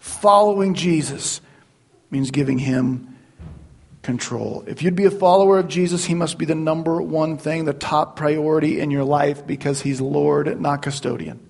Following 0.00 0.74
Jesus 0.74 1.40
means 2.10 2.32
giving 2.32 2.58
him 2.58 3.15
control. 4.06 4.62
If 4.68 4.82
you'd 4.82 4.94
be 4.94 5.04
a 5.04 5.10
follower 5.10 5.58
of 5.58 5.66
Jesus, 5.66 6.04
he 6.04 6.14
must 6.14 6.38
be 6.38 6.44
the 6.44 6.54
number 6.54 7.02
one 7.02 7.38
thing, 7.38 7.64
the 7.64 7.74
top 7.74 8.14
priority 8.14 8.78
in 8.78 8.92
your 8.92 9.02
life 9.02 9.44
because 9.44 9.82
he's 9.82 10.00
Lord, 10.00 10.60
not 10.60 10.80
custodian. 10.80 11.40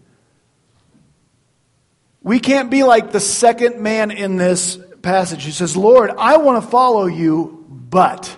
We 2.23 2.41
can't 2.41 2.71
be 2.71 2.83
like 2.83 3.13
the 3.13 3.21
second 3.21 3.81
man 3.81 4.11
in 4.11 4.39
this 4.39 4.79
passage 5.03 5.45
who 5.45 5.53
says, 5.53 5.77
Lord, 5.77 6.11
I 6.17 6.39
want 6.39 6.65
to 6.65 6.69
follow 6.71 7.05
you, 7.05 7.67
but 7.69 8.35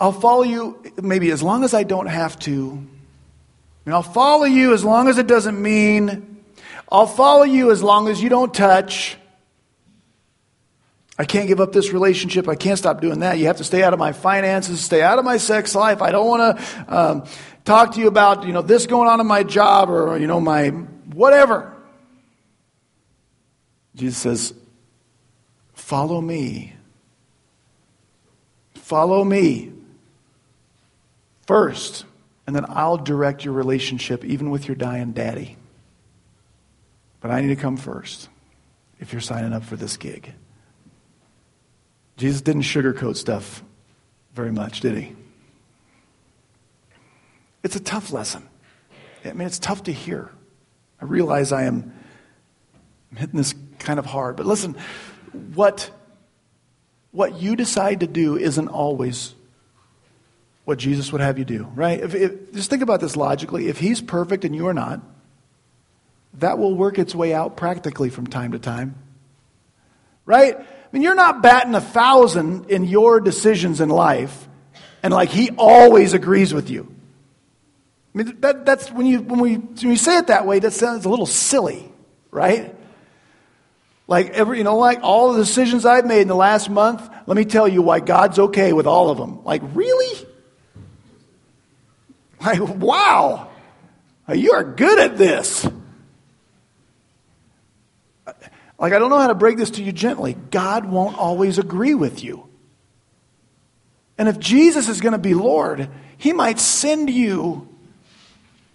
I'll 0.00 0.12
follow 0.12 0.44
you 0.44 0.82
maybe 1.00 1.30
as 1.30 1.42
long 1.42 1.62
as 1.62 1.74
I 1.74 1.82
don't 1.82 2.06
have 2.06 2.38
to. 2.40 2.84
And 3.84 3.94
I'll 3.94 4.02
follow 4.02 4.46
you 4.46 4.72
as 4.72 4.82
long 4.82 5.08
as 5.08 5.18
it 5.18 5.26
doesn't 5.26 5.60
mean. 5.60 6.42
I'll 6.90 7.06
follow 7.06 7.44
you 7.44 7.70
as 7.70 7.82
long 7.82 8.08
as 8.08 8.22
you 8.22 8.30
don't 8.30 8.52
touch. 8.52 9.18
I 11.18 11.24
can't 11.24 11.46
give 11.46 11.60
up 11.60 11.72
this 11.72 11.92
relationship. 11.92 12.48
I 12.48 12.54
can't 12.54 12.78
stop 12.78 13.00
doing 13.00 13.20
that. 13.20 13.38
You 13.38 13.46
have 13.46 13.58
to 13.58 13.64
stay 13.64 13.82
out 13.82 13.92
of 13.92 13.98
my 13.98 14.12
finances, 14.12 14.80
stay 14.80 15.02
out 15.02 15.18
of 15.18 15.24
my 15.24 15.36
sex 15.36 15.74
life. 15.74 16.00
I 16.00 16.10
don't 16.10 16.26
want 16.26 16.58
to 16.58 16.84
um, 16.88 17.24
talk 17.64 17.94
to 17.94 18.00
you 18.00 18.08
about, 18.08 18.46
you 18.46 18.52
know, 18.52 18.62
this 18.62 18.86
going 18.86 19.08
on 19.08 19.20
in 19.20 19.26
my 19.26 19.42
job 19.42 19.90
or, 19.90 20.18
you 20.18 20.26
know, 20.26 20.40
my 20.40 20.68
whatever. 20.68 21.76
Jesus 23.94 24.18
says, 24.18 24.54
follow 25.74 26.20
me. 26.20 26.72
Follow 28.74 29.22
me 29.22 29.72
first, 31.46 32.04
and 32.46 32.54
then 32.54 32.66
I'll 32.68 32.98
direct 32.98 33.44
your 33.44 33.54
relationship, 33.54 34.24
even 34.24 34.50
with 34.50 34.66
your 34.68 34.74
dying 34.74 35.12
daddy. 35.12 35.56
But 37.20 37.30
I 37.30 37.40
need 37.40 37.48
to 37.48 37.56
come 37.56 37.76
first 37.76 38.28
if 39.00 39.12
you're 39.12 39.20
signing 39.20 39.52
up 39.52 39.62
for 39.62 39.76
this 39.76 39.96
gig. 39.96 40.34
Jesus 42.16 42.40
didn't 42.40 42.62
sugarcoat 42.62 43.16
stuff 43.16 43.62
very 44.34 44.52
much, 44.52 44.80
did 44.80 44.96
he? 44.96 45.14
It's 47.62 47.76
a 47.76 47.80
tough 47.80 48.12
lesson. 48.12 48.48
I 49.24 49.32
mean, 49.32 49.46
it's 49.46 49.58
tough 49.58 49.84
to 49.84 49.92
hear. 49.92 50.30
I 51.00 51.04
realize 51.04 51.52
I 51.52 51.64
am 51.64 51.92
I'm 53.12 53.18
hitting 53.18 53.36
this 53.36 53.54
kind 53.78 53.98
of 53.98 54.06
hard. 54.06 54.36
But 54.36 54.46
listen, 54.46 54.76
what, 55.54 55.90
what 57.10 57.40
you 57.40 57.56
decide 57.56 58.00
to 58.00 58.06
do 58.06 58.36
isn't 58.38 58.68
always 58.68 59.34
what 60.64 60.78
Jesus 60.78 61.12
would 61.12 61.20
have 61.20 61.38
you 61.38 61.44
do, 61.44 61.64
right? 61.74 62.00
If, 62.00 62.14
if, 62.14 62.52
just 62.52 62.70
think 62.70 62.82
about 62.82 63.00
this 63.00 63.16
logically. 63.16 63.68
If 63.68 63.78
he's 63.78 64.00
perfect 64.00 64.44
and 64.44 64.54
you 64.54 64.66
are 64.68 64.74
not, 64.74 65.00
that 66.34 66.58
will 66.58 66.74
work 66.74 66.98
its 66.98 67.14
way 67.14 67.34
out 67.34 67.56
practically 67.56 68.08
from 68.08 68.26
time 68.26 68.52
to 68.52 68.58
time. 68.58 68.94
Right? 70.24 70.56
Mean, 70.92 71.02
you're 71.02 71.14
not 71.14 71.42
batting 71.42 71.74
a 71.74 71.80
thousand 71.80 72.70
in 72.70 72.84
your 72.84 73.20
decisions 73.20 73.80
in 73.80 73.88
life, 73.88 74.48
and 75.02 75.12
like 75.12 75.30
he 75.30 75.50
always 75.56 76.12
agrees 76.12 76.52
with 76.52 76.68
you. 76.68 76.94
I 78.14 78.18
mean, 78.18 78.40
that, 78.40 78.66
that's 78.66 78.90
when 78.92 79.06
you, 79.06 79.22
when, 79.22 79.40
we, 79.40 79.56
when 79.56 79.90
you 79.90 79.96
say 79.96 80.18
it 80.18 80.26
that 80.26 80.46
way, 80.46 80.58
that 80.58 80.72
sounds 80.72 81.06
a 81.06 81.08
little 81.08 81.24
silly, 81.24 81.90
right? 82.30 82.74
Like 84.06 84.30
every, 84.30 84.58
you 84.58 84.64
know, 84.64 84.76
like 84.76 84.98
all 85.02 85.32
the 85.32 85.38
decisions 85.38 85.86
I've 85.86 86.04
made 86.04 86.20
in 86.20 86.28
the 86.28 86.36
last 86.36 86.68
month, 86.68 87.08
let 87.26 87.36
me 87.36 87.46
tell 87.46 87.66
you 87.66 87.80
why 87.80 88.00
God's 88.00 88.38
okay 88.38 88.74
with 88.74 88.86
all 88.86 89.08
of 89.08 89.16
them. 89.16 89.42
Like, 89.44 89.62
really? 89.72 90.26
Like, 92.44 92.60
wow, 92.60 93.48
you 94.34 94.52
are 94.52 94.64
good 94.64 94.98
at 94.98 95.16
this. 95.16 95.66
Like, 98.82 98.92
I 98.92 98.98
don't 98.98 99.10
know 99.10 99.18
how 99.18 99.28
to 99.28 99.36
break 99.36 99.58
this 99.58 99.70
to 99.70 99.82
you 99.82 99.92
gently. 99.92 100.34
God 100.50 100.86
won't 100.86 101.16
always 101.16 101.58
agree 101.58 101.94
with 101.94 102.24
you. 102.24 102.48
And 104.18 104.28
if 104.28 104.40
Jesus 104.40 104.88
is 104.88 105.00
going 105.00 105.12
to 105.12 105.18
be 105.18 105.34
Lord, 105.34 105.88
he 106.18 106.32
might 106.32 106.58
send 106.58 107.08
you 107.08 107.68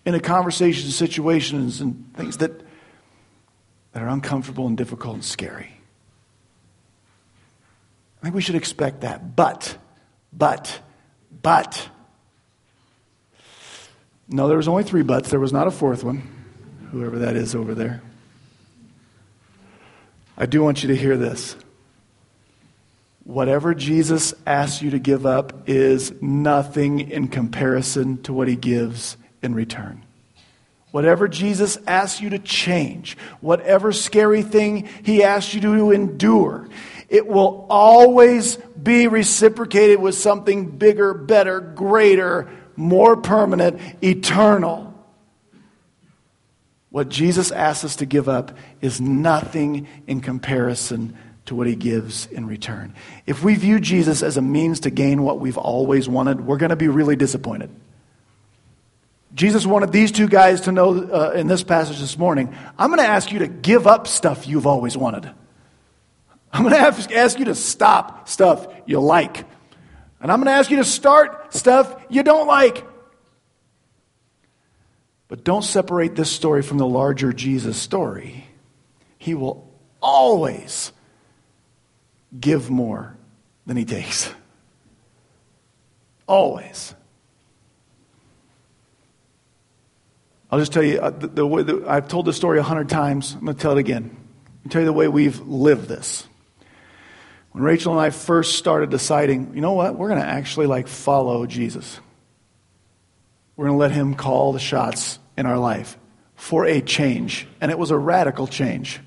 into 0.05 0.21
conversations, 0.21 0.95
situations, 0.95 1.81
and 1.81 2.09
things 2.15 2.37
that, 2.37 2.53
that 3.91 4.01
are 4.01 4.07
uncomfortable 4.07 4.65
and 4.65 4.77
difficult 4.77 5.15
and 5.15 5.25
scary. 5.25 5.73
I 8.21 8.23
think 8.23 8.33
we 8.33 8.41
should 8.41 8.55
expect 8.55 9.01
that. 9.01 9.35
But, 9.35 9.77
but, 10.31 10.79
but. 11.43 11.89
No, 14.29 14.47
there 14.47 14.55
was 14.55 14.69
only 14.69 14.83
three 14.83 15.03
buts. 15.03 15.29
There 15.29 15.39
was 15.41 15.51
not 15.51 15.67
a 15.67 15.71
fourth 15.71 16.05
one, 16.05 16.21
whoever 16.91 17.19
that 17.19 17.35
is 17.35 17.53
over 17.53 17.75
there. 17.75 18.01
I 20.37 20.45
do 20.45 20.61
want 20.61 20.83
you 20.83 20.89
to 20.89 20.95
hear 20.95 21.17
this. 21.17 21.55
Whatever 23.23 23.73
Jesus 23.73 24.33
asks 24.45 24.81
you 24.81 24.91
to 24.91 24.99
give 24.99 25.25
up 25.25 25.67
is 25.67 26.13
nothing 26.21 26.99
in 27.09 27.27
comparison 27.27 28.21
to 28.23 28.33
what 28.33 28.47
he 28.47 28.55
gives 28.55 29.17
in 29.41 29.55
return. 29.55 30.05
Whatever 30.91 31.27
Jesus 31.27 31.77
asks 31.87 32.21
you 32.21 32.29
to 32.29 32.39
change, 32.39 33.17
whatever 33.41 33.91
scary 33.91 34.43
thing 34.43 34.87
he 35.03 35.23
asks 35.23 35.53
you 35.53 35.61
to 35.61 35.91
endure, 35.91 36.69
it 37.09 37.27
will 37.27 37.65
always 37.69 38.57
be 38.81 39.07
reciprocated 39.07 39.99
with 39.99 40.15
something 40.15 40.77
bigger, 40.77 41.13
better, 41.13 41.59
greater, 41.59 42.49
more 42.75 43.17
permanent, 43.17 43.81
eternal. 44.03 44.93
What 46.89 47.09
Jesus 47.09 47.51
asks 47.51 47.83
us 47.83 47.95
to 47.97 48.05
give 48.05 48.29
up 48.29 48.57
is 48.81 49.01
nothing 49.01 49.87
in 50.07 50.21
comparison 50.21 51.17
to 51.45 51.55
what 51.55 51.67
he 51.67 51.75
gives 51.75 52.27
in 52.27 52.45
return. 52.45 52.93
If 53.25 53.43
we 53.43 53.55
view 53.55 53.79
Jesus 53.79 54.21
as 54.21 54.37
a 54.37 54.41
means 54.41 54.81
to 54.81 54.89
gain 54.89 55.23
what 55.23 55.39
we've 55.39 55.57
always 55.57 56.07
wanted, 56.07 56.45
we're 56.45 56.57
going 56.57 56.69
to 56.69 56.75
be 56.75 56.87
really 56.87 57.15
disappointed. 57.15 57.69
Jesus 59.33 59.65
wanted 59.65 59.91
these 59.91 60.11
two 60.11 60.27
guys 60.27 60.61
to 60.61 60.71
know 60.71 60.89
uh, 60.89 61.31
in 61.35 61.47
this 61.47 61.63
passage 61.63 61.99
this 61.99 62.17
morning 62.17 62.55
I'm 62.77 62.89
going 62.89 63.01
to 63.01 63.07
ask 63.07 63.31
you 63.31 63.39
to 63.39 63.47
give 63.47 63.85
up 63.85 64.07
stuff 64.07 64.47
you've 64.47 64.65
always 64.65 64.97
wanted. 64.97 65.29
I'm 66.51 66.63
going 66.63 66.73
to 66.73 67.15
ask 67.15 67.37
you 67.37 67.45
to 67.45 67.55
stop 67.55 68.27
stuff 68.27 68.67
you 68.85 68.99
like. 68.99 69.45
And 70.19 70.31
I'm 70.31 70.39
going 70.39 70.47
to 70.47 70.57
ask 70.57 70.71
you 70.71 70.77
to 70.77 70.85
start 70.85 71.53
stuff 71.53 71.95
you 72.09 72.23
don't 72.23 72.47
like. 72.47 72.83
But 75.27 75.43
don't 75.43 75.63
separate 75.63 76.15
this 76.15 76.31
story 76.31 76.61
from 76.61 76.77
the 76.77 76.87
larger 76.87 77.33
Jesus 77.33 77.77
story. 77.77 78.47
He 79.17 79.33
will 79.33 79.69
always 80.01 80.91
give 82.39 82.69
more 82.69 83.17
than 83.65 83.75
he 83.77 83.85
takes. 83.85 84.33
Always. 86.27 86.93
I'll 90.49 90.59
just 90.59 90.71
tell 90.71 90.83
you, 90.83 90.99
uh, 90.99 91.09
the, 91.09 91.27
the 91.27 91.45
way 91.45 91.65
I've 91.85 92.07
told 92.07 92.25
this 92.25 92.37
story 92.37 92.57
a 92.57 92.63
hundred 92.63 92.87
times. 92.87 93.33
I'm 93.33 93.45
going 93.45 93.55
to 93.55 93.61
tell 93.61 93.73
it 93.73 93.79
again. 93.79 94.15
I'll 94.65 94.71
tell 94.71 94.81
you 94.81 94.85
the 94.85 94.93
way 94.93 95.09
we've 95.09 95.39
lived 95.41 95.89
this. 95.89 96.25
When 97.51 97.63
Rachel 97.63 97.91
and 97.91 97.99
I 97.99 98.11
first 98.11 98.55
started 98.55 98.89
deciding, 98.89 99.55
you 99.55 99.61
know 99.61 99.73
what, 99.73 99.95
we're 99.95 100.09
going 100.09 100.21
to 100.21 100.27
actually 100.27 100.67
like 100.67 100.87
follow 100.87 101.45
Jesus. 101.45 101.99
We're 103.57 103.65
going 103.65 103.75
to 103.75 103.79
let 103.79 103.91
him 103.91 104.15
call 104.15 104.53
the 104.53 104.59
shots 104.59 105.19
in 105.35 105.45
our 105.45 105.57
life 105.57 105.97
for 106.35 106.65
a 106.65 106.79
change. 106.79 107.45
And 107.59 107.69
it 107.69 107.77
was 107.77 107.91
a 107.91 107.97
radical 107.97 108.47
change 108.47 109.01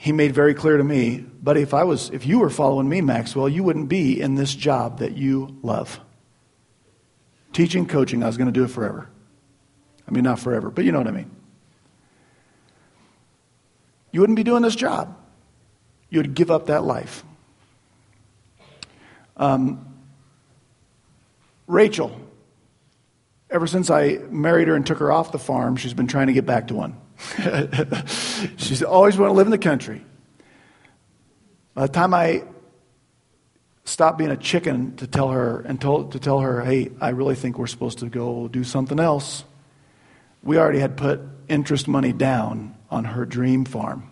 he 0.00 0.12
made 0.12 0.32
very 0.32 0.54
clear 0.54 0.76
to 0.76 0.84
me, 0.84 1.24
but 1.42 1.56
if 1.56 1.74
I 1.74 1.82
was 1.82 2.08
if 2.10 2.24
you 2.24 2.38
were 2.38 2.50
following 2.50 2.88
me, 2.88 3.00
Maxwell, 3.00 3.48
you 3.48 3.64
wouldn't 3.64 3.88
be 3.88 4.20
in 4.20 4.36
this 4.36 4.54
job 4.54 5.00
that 5.00 5.16
you 5.16 5.58
love. 5.60 5.98
Teaching, 7.52 7.84
coaching, 7.84 8.22
I 8.22 8.28
was 8.28 8.36
going 8.36 8.46
to 8.46 8.52
do 8.52 8.62
it 8.62 8.68
forever. 8.70 9.10
I 10.06 10.12
mean 10.12 10.22
not 10.22 10.38
forever, 10.38 10.70
but 10.70 10.84
you 10.84 10.92
know 10.92 10.98
what 10.98 11.08
I 11.08 11.10
mean. 11.10 11.32
You 14.12 14.20
wouldn't 14.20 14.36
be 14.36 14.44
doing 14.44 14.62
this 14.62 14.76
job. 14.76 15.18
You 16.10 16.20
would 16.20 16.32
give 16.32 16.52
up 16.52 16.66
that 16.66 16.84
life. 16.84 17.24
Um, 19.36 19.87
Rachel, 21.68 22.18
ever 23.50 23.66
since 23.66 23.90
I 23.90 24.18
married 24.30 24.68
her 24.68 24.74
and 24.74 24.84
took 24.84 24.98
her 24.98 25.12
off 25.12 25.30
the 25.30 25.38
farm, 25.38 25.76
she's 25.76 25.94
been 25.94 26.08
trying 26.08 26.26
to 26.26 26.32
get 26.32 26.46
back 26.46 26.68
to 26.68 26.74
one. 26.74 26.96
She's 28.56 28.82
always 28.82 29.16
wanted 29.16 29.30
to 29.30 29.36
live 29.36 29.46
in 29.46 29.50
the 29.50 29.58
country. 29.58 30.04
By 31.74 31.86
the 31.86 31.92
time 31.92 32.14
I 32.14 32.44
stopped 33.84 34.18
being 34.18 34.30
a 34.30 34.36
chicken 34.36 34.96
to 34.96 35.06
tell 35.06 35.30
her 35.30 35.60
and 35.60 35.80
told, 35.80 36.12
to 36.12 36.18
tell 36.18 36.40
her, 36.40 36.60
hey, 36.62 36.90
I 37.00 37.10
really 37.10 37.34
think 37.34 37.58
we're 37.58 37.66
supposed 37.66 37.98
to 37.98 38.06
go 38.06 38.48
do 38.48 38.62
something 38.64 39.00
else, 39.00 39.44
we 40.42 40.58
already 40.58 40.78
had 40.78 40.96
put 40.96 41.20
interest 41.48 41.88
money 41.88 42.12
down 42.12 42.76
on 42.90 43.04
her 43.04 43.26
dream 43.26 43.64
farm. 43.64 44.08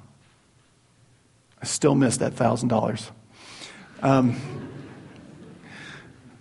I 1.63 1.67
still 1.67 1.95
miss 1.95 2.19
that 2.19 2.35
thousand 2.35 2.69
dollars. 2.69 3.11
Um, 4.03 4.37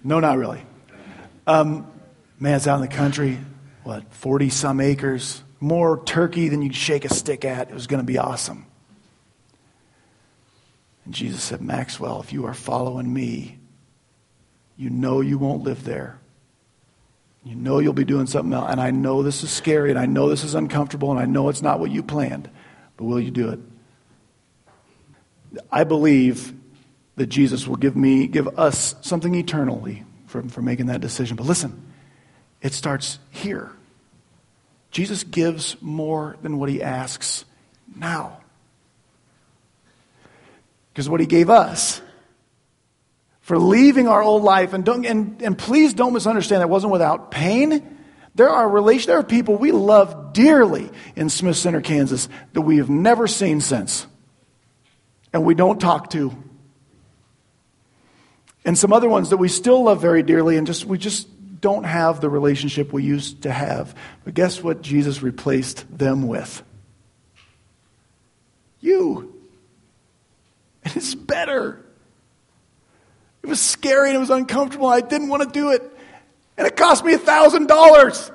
no, 0.03 0.19
not 0.19 0.37
really. 0.37 0.61
Um, 1.47 1.91
man, 2.39 2.55
it's 2.55 2.67
out 2.67 2.75
in 2.75 2.81
the 2.81 2.87
country. 2.95 3.39
What, 3.83 4.11
40 4.13 4.49
some 4.49 4.81
acres? 4.81 5.43
more 5.65 6.03
turkey 6.03 6.47
than 6.47 6.61
you'd 6.61 6.75
shake 6.75 7.05
a 7.05 7.13
stick 7.13 7.43
at. 7.43 7.69
It 7.69 7.73
was 7.73 7.87
going 7.87 8.01
to 8.01 8.05
be 8.05 8.19
awesome. 8.19 8.67
And 11.03 11.13
Jesus 11.13 11.43
said, 11.43 11.59
Maxwell, 11.61 12.21
if 12.21 12.31
you 12.31 12.45
are 12.45 12.53
following 12.53 13.11
me, 13.11 13.57
you 14.77 14.91
know 14.91 15.21
you 15.21 15.39
won't 15.39 15.63
live 15.63 15.83
there. 15.83 16.19
You 17.43 17.55
know 17.55 17.79
you'll 17.79 17.93
be 17.93 18.05
doing 18.05 18.27
something 18.27 18.53
else. 18.53 18.69
And 18.69 18.79
I 18.79 18.91
know 18.91 19.23
this 19.23 19.43
is 19.43 19.49
scary, 19.49 19.89
and 19.89 19.99
I 19.99 20.05
know 20.05 20.29
this 20.29 20.43
is 20.43 20.53
uncomfortable, 20.53 21.11
and 21.11 21.19
I 21.19 21.25
know 21.25 21.49
it's 21.49 21.61
not 21.61 21.79
what 21.79 21.91
you 21.91 22.03
planned. 22.03 22.49
But 22.97 23.05
will 23.05 23.19
you 23.19 23.31
do 23.31 23.49
it? 23.49 23.59
I 25.71 25.83
believe 25.83 26.53
that 27.15 27.27
Jesus 27.27 27.67
will 27.67 27.75
give 27.75 27.95
me, 27.95 28.27
give 28.27 28.59
us 28.59 28.95
something 29.01 29.33
eternally 29.33 30.03
for, 30.41 30.49
for 30.49 30.61
making 30.61 30.87
that 30.87 31.01
decision. 31.01 31.37
But 31.37 31.45
listen, 31.45 31.81
it 32.61 32.73
starts 32.73 33.19
here. 33.31 33.71
Jesus 34.91 35.23
gives 35.23 35.75
more 35.81 36.37
than 36.41 36.57
what 36.57 36.69
he 36.69 36.81
asks 36.81 37.45
now. 37.95 38.39
Because 40.91 41.09
what 41.09 41.19
he 41.19 41.25
gave 41.25 41.49
us 41.49 42.01
for 43.41 43.59
leaving 43.59 44.07
our 44.07 44.23
old 44.23 44.43
life, 44.43 44.73
and, 44.73 44.83
don't, 44.83 45.05
and, 45.05 45.41
and 45.41 45.57
please 45.57 45.93
don't 45.93 46.13
misunderstand, 46.13 46.61
that 46.61 46.69
wasn't 46.69 46.91
without 46.91 47.29
pain. 47.29 47.97
There 48.33 48.49
are 48.49 48.67
relation, 48.67 49.07
there 49.07 49.19
are 49.19 49.23
people 49.23 49.55
we 49.55 49.71
love 49.71 50.33
dearly 50.33 50.89
in 51.15 51.29
Smith 51.29 51.57
Center, 51.57 51.81
Kansas, 51.81 52.27
that 52.53 52.61
we 52.61 52.77
have 52.77 52.89
never 52.89 53.27
seen 53.27 53.61
since. 53.61 54.07
And 55.31 55.45
we 55.45 55.53
don't 55.53 55.79
talk 55.79 56.09
to. 56.11 56.35
And 58.65 58.77
some 58.77 58.91
other 58.91 59.07
ones 59.07 59.29
that 59.29 59.37
we 59.37 59.47
still 59.47 59.83
love 59.83 60.01
very 60.01 60.23
dearly 60.23 60.57
and 60.57 60.65
just 60.65 60.85
we 60.85 60.97
just 60.97 61.27
don't 61.61 61.83
have 61.83 62.19
the 62.19 62.29
relationship 62.29 62.91
we 62.91 63.03
used 63.03 63.43
to 63.43 63.51
have. 63.51 63.95
But 64.23 64.33
guess 64.33 64.61
what 64.61 64.81
Jesus 64.81 65.21
replaced 65.21 65.85
them 65.95 66.27
with? 66.27 66.63
You. 68.81 69.33
And 70.83 70.95
it's 70.95 71.15
better. 71.15 71.83
It 73.43 73.47
was 73.47 73.61
scary 73.61 74.09
and 74.09 74.15
it 74.15 74.19
was 74.19 74.31
uncomfortable. 74.31 74.87
I 74.87 75.01
didn't 75.01 75.29
want 75.29 75.43
to 75.43 75.49
do 75.49 75.71
it. 75.71 75.83
And 76.57 76.65
it 76.65 76.75
cost 76.75 77.05
me 77.05 77.13
a 77.13 77.19
$1,000. 77.19 78.31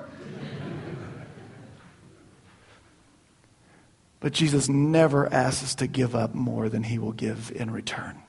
But 4.21 4.33
Jesus 4.33 4.69
never 4.69 5.33
asks 5.33 5.65
us 5.65 5.75
to 5.77 5.87
give 5.87 6.15
up 6.15 6.35
more 6.35 6.69
than 6.69 6.83
he 6.83 6.99
will 6.99 7.13
give 7.13 7.51
in 7.55 7.71
return. 7.71 8.21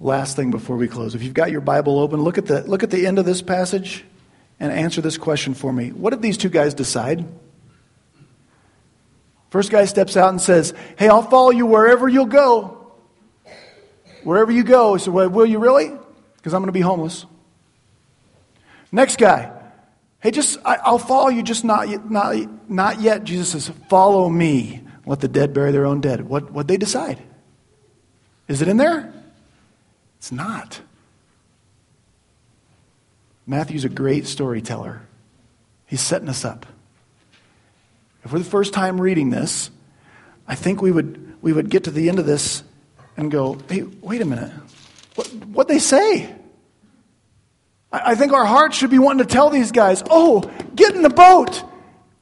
Last 0.00 0.36
thing 0.36 0.50
before 0.50 0.76
we 0.76 0.86
close. 0.86 1.14
If 1.14 1.22
you've 1.22 1.34
got 1.34 1.50
your 1.50 1.60
Bible 1.60 1.98
open, 1.98 2.22
look 2.22 2.38
at 2.38 2.46
the, 2.46 2.62
look 2.62 2.82
at 2.82 2.90
the 2.90 3.06
end 3.06 3.18
of 3.18 3.24
this 3.24 3.42
passage 3.42 4.04
and 4.60 4.72
answer 4.72 5.00
this 5.00 5.18
question 5.18 5.54
for 5.54 5.72
me. 5.72 5.90
What 5.90 6.10
did 6.10 6.22
these 6.22 6.36
two 6.36 6.48
guys 6.48 6.74
decide? 6.74 7.24
First 9.50 9.70
guy 9.70 9.86
steps 9.86 10.16
out 10.16 10.28
and 10.28 10.40
says, 10.40 10.74
Hey, 10.98 11.08
I'll 11.08 11.22
follow 11.22 11.50
you 11.50 11.66
wherever 11.66 12.08
you'll 12.08 12.26
go. 12.26 12.92
Wherever 14.22 14.52
you 14.52 14.62
go. 14.62 14.94
He 14.94 15.02
said, 15.02 15.12
well, 15.12 15.28
Will 15.28 15.46
you 15.46 15.58
really? 15.58 15.90
Because 16.36 16.54
I'm 16.54 16.60
going 16.60 16.68
to 16.68 16.72
be 16.72 16.80
homeless. 16.80 17.26
Next 18.92 19.16
guy, 19.16 19.52
Hey, 20.20 20.32
just, 20.32 20.58
I, 20.64 20.90
will 20.90 20.98
follow 20.98 21.28
you, 21.28 21.44
just 21.44 21.64
not, 21.64 22.10
not, 22.10 22.70
not 22.70 23.00
yet. 23.00 23.24
Jesus 23.24 23.50
says, 23.50 23.70
Follow 23.88 24.28
me. 24.28 24.82
Let 25.06 25.20
the 25.20 25.28
dead 25.28 25.54
bury 25.54 25.72
their 25.72 25.86
own 25.86 26.02
dead. 26.02 26.28
What 26.28 26.50
what 26.50 26.68
they 26.68 26.76
decide? 26.76 27.22
Is 28.46 28.60
it 28.60 28.68
in 28.68 28.76
there? 28.76 29.12
It's 30.18 30.32
not. 30.32 30.80
Matthew's 33.46 33.84
a 33.84 33.88
great 33.88 34.26
storyteller. 34.26 35.02
He's 35.86 36.02
setting 36.02 36.28
us 36.28 36.44
up. 36.44 36.66
if 38.24 38.32
we're 38.32 38.40
the 38.40 38.44
first 38.44 38.74
time 38.74 39.00
reading 39.00 39.30
this, 39.30 39.70
I 40.46 40.54
think 40.54 40.82
we 40.82 40.92
would, 40.92 41.36
we 41.40 41.52
would 41.52 41.70
get 41.70 41.84
to 41.84 41.90
the 41.90 42.08
end 42.08 42.18
of 42.18 42.26
this 42.26 42.62
and 43.16 43.30
go, 43.30 43.58
hey, 43.68 43.82
wait 44.02 44.20
a 44.20 44.24
minute. 44.24 44.52
What, 45.14 45.26
what 45.28 45.68
they 45.68 45.78
say? 45.78 46.34
I, 47.90 48.12
I 48.12 48.14
think 48.16 48.32
our 48.32 48.44
hearts 48.44 48.76
should 48.76 48.90
be 48.90 48.98
wanting 48.98 49.26
to 49.26 49.32
tell 49.32 49.50
these 49.50 49.72
guys, 49.72 50.02
oh, 50.10 50.40
get 50.74 50.94
in 50.94 51.02
the 51.02 51.10
boat. 51.10 51.62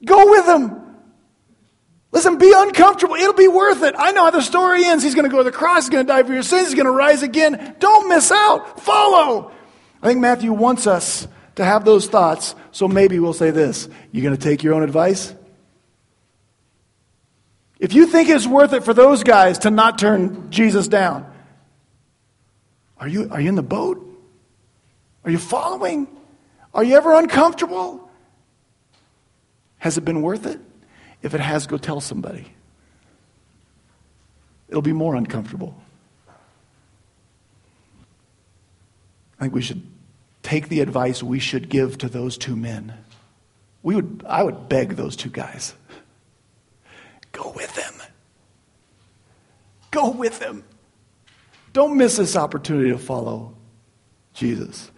Go 0.05 0.31
with 0.31 0.47
them. 0.47 0.76
Listen, 2.17 2.39
be 2.39 2.51
uncomfortable. 2.57 3.15
It'll 3.15 3.35
be 3.35 3.47
worth 3.47 3.83
it. 3.83 3.95
I 3.99 4.11
know 4.13 4.25
how 4.25 4.31
the 4.31 4.41
story 4.41 4.87
ends. 4.87 5.05
He's 5.05 5.15
going 5.15 5.27
to 5.27 5.31
go 5.31 5.37
to 5.37 5.45
the 5.45 5.53
cross. 5.53 5.83
He's 5.83 5.91
going 5.91 6.07
to 6.07 6.11
die 6.11 6.23
for 6.23 6.33
your 6.33 6.43
sins. 6.43 6.69
He's 6.69 6.75
going 6.75 6.87
to 6.87 6.91
rise 6.91 7.23
again. 7.23 7.77
Don't 7.79 8.09
miss 8.09 8.33
out. 8.33 8.81
Follow. 8.81 9.53
I 10.03 10.07
think 10.07 10.21
Matthew 10.21 10.51
wants 10.55 10.87
us 10.87 11.29
to 11.57 11.65
have 11.65 11.85
those 11.85 12.09
thoughts. 12.09 12.55
So 12.73 12.89
maybe 12.89 13.19
we'll 13.19 13.35
say 13.35 13.51
this 13.51 13.87
You're 14.13 14.23
going 14.23 14.35
to 14.35 14.43
take 14.43 14.63
your 14.63 14.73
own 14.73 14.83
advice? 14.83 15.35
If 17.79 17.93
you 17.93 18.07
think 18.07 18.31
it's 18.31 18.47
worth 18.47 18.73
it 18.73 18.83
for 18.83 18.95
those 18.95 19.23
guys 19.23 19.59
to 19.59 19.71
not 19.71 19.99
turn 19.99 20.51
Jesus 20.51 20.89
down, 20.89 21.31
are 22.97 23.09
you, 23.09 23.29
are 23.31 23.43
you 23.43 23.51
in 23.51 23.57
the 23.57 23.63
boat? 23.63 24.03
Are 25.23 25.31
you 25.31 25.37
following? 25.37 26.09
Are 26.73 26.83
you 26.83 26.97
ever 26.97 27.13
uncomfortable? 27.13 28.11
Has 29.77 29.99
it 29.99 30.07
been 30.07 30.23
worth 30.23 30.47
it? 30.47 30.59
If 31.27 31.35
it 31.35 31.41
has, 31.41 31.67
go 31.67 31.77
tell 31.77 32.01
somebody. 32.01 32.53
It'll 34.69 34.81
be 34.81 34.93
more 34.93 35.17
uncomfortable. 35.17 35.77
I 39.41 39.43
think 39.43 39.53
we 39.53 39.61
should 39.61 39.83
take 40.45 40.69
the 40.69 40.79
advice 40.79 41.25
we 41.25 41.41
should 41.41 41.69
give 41.69 41.99
to 41.99 42.09
those 42.09 42.39
two 42.39 42.55
men. 42.55 42.95
We 43.83 43.97
would, 43.97 44.25
I 44.29 44.45
would 44.45 44.69
beg 44.69 44.91
those 44.91 45.17
two 45.17 45.29
guys 45.29 45.75
go 47.33 47.53
with 47.57 47.75
them. 47.75 47.95
Go 49.91 50.11
with 50.11 50.39
them. 50.39 50.63
Don't 51.73 51.97
miss 51.97 52.19
this 52.19 52.37
opportunity 52.37 52.91
to 52.91 52.99
follow 52.99 53.53
Jesus. 54.33 54.93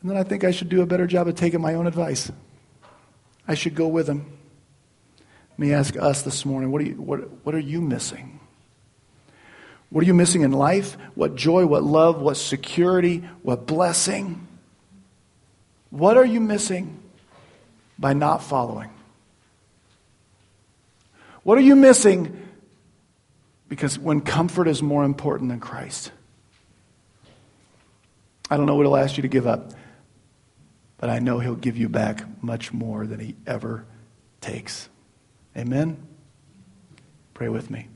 And 0.00 0.10
then 0.10 0.16
I 0.16 0.22
think 0.22 0.42
I 0.42 0.52
should 0.52 0.70
do 0.70 0.80
a 0.80 0.86
better 0.86 1.06
job 1.06 1.28
of 1.28 1.34
taking 1.34 1.60
my 1.60 1.74
own 1.74 1.86
advice. 1.86 2.32
I 3.46 3.54
should 3.54 3.74
go 3.74 3.88
with 3.88 4.08
him. 4.08 4.38
Let 5.50 5.58
me 5.58 5.72
ask 5.72 5.96
us 5.96 6.22
this 6.22 6.44
morning 6.44 6.70
what 6.70 6.82
are 6.82 6.86
you, 6.86 6.94
what, 6.94 7.20
what 7.44 7.54
are 7.54 7.60
you 7.60 7.80
missing? 7.80 8.40
What 9.90 10.02
are 10.02 10.06
you 10.06 10.14
missing 10.14 10.40
in 10.40 10.52
life? 10.52 10.96
What 11.14 11.34
joy, 11.34 11.66
what 11.66 11.82
love, 11.82 12.20
what 12.20 12.38
security, 12.38 13.18
what 13.42 13.66
blessing? 13.66 14.48
What 15.90 16.16
are 16.16 16.24
you 16.24 16.40
missing 16.40 16.98
by 17.98 18.14
not 18.14 18.42
following? 18.42 18.88
What 21.42 21.58
are 21.58 21.62
you 21.62 21.76
missing 21.76 22.48
because 23.68 23.98
when 23.98 24.20
comfort 24.20 24.68
is 24.68 24.82
more 24.82 25.04
important 25.04 25.50
than 25.50 25.60
Christ? 25.60 26.10
I 28.50 28.56
don't 28.56 28.66
know 28.66 28.74
what 28.74 28.84
he'll 28.84 28.96
ask 28.96 29.16
you 29.18 29.22
to 29.22 29.28
give 29.28 29.46
up, 29.46 29.72
but 31.02 31.10
I 31.10 31.18
know 31.18 31.40
he'll 31.40 31.56
give 31.56 31.76
you 31.76 31.88
back 31.88 32.22
much 32.44 32.72
more 32.72 33.08
than 33.08 33.18
he 33.18 33.34
ever 33.44 33.84
takes. 34.40 34.88
Amen? 35.56 36.00
Pray 37.34 37.48
with 37.48 37.72
me. 37.72 37.88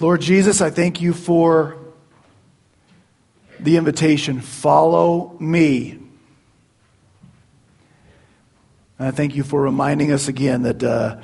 Lord 0.00 0.20
Jesus, 0.20 0.60
I 0.60 0.70
thank 0.70 1.00
you 1.00 1.12
for 1.12 1.76
the 3.60 3.76
invitation 3.76 4.40
follow 4.40 5.36
me. 5.38 5.92
And 8.98 9.06
I 9.06 9.12
thank 9.12 9.36
you 9.36 9.44
for 9.44 9.62
reminding 9.62 10.10
us 10.10 10.26
again 10.26 10.62
that 10.62 10.82
uh, 10.82 11.20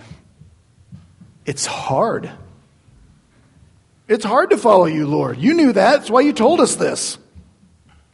it's 1.45 1.67
hard. 1.67 2.31
It's 4.07 4.25
hard 4.25 4.51
to 4.51 4.59
follow 4.59 4.85
you, 4.85 5.09
Lord. 5.09 5.39
You 5.39 5.55
knew 5.55 5.73
that. 5.73 5.97
That's 5.97 6.11
why 6.11 6.21
you 6.21 6.33
told 6.33 6.61
us 6.61 6.77
this. 6.77 7.19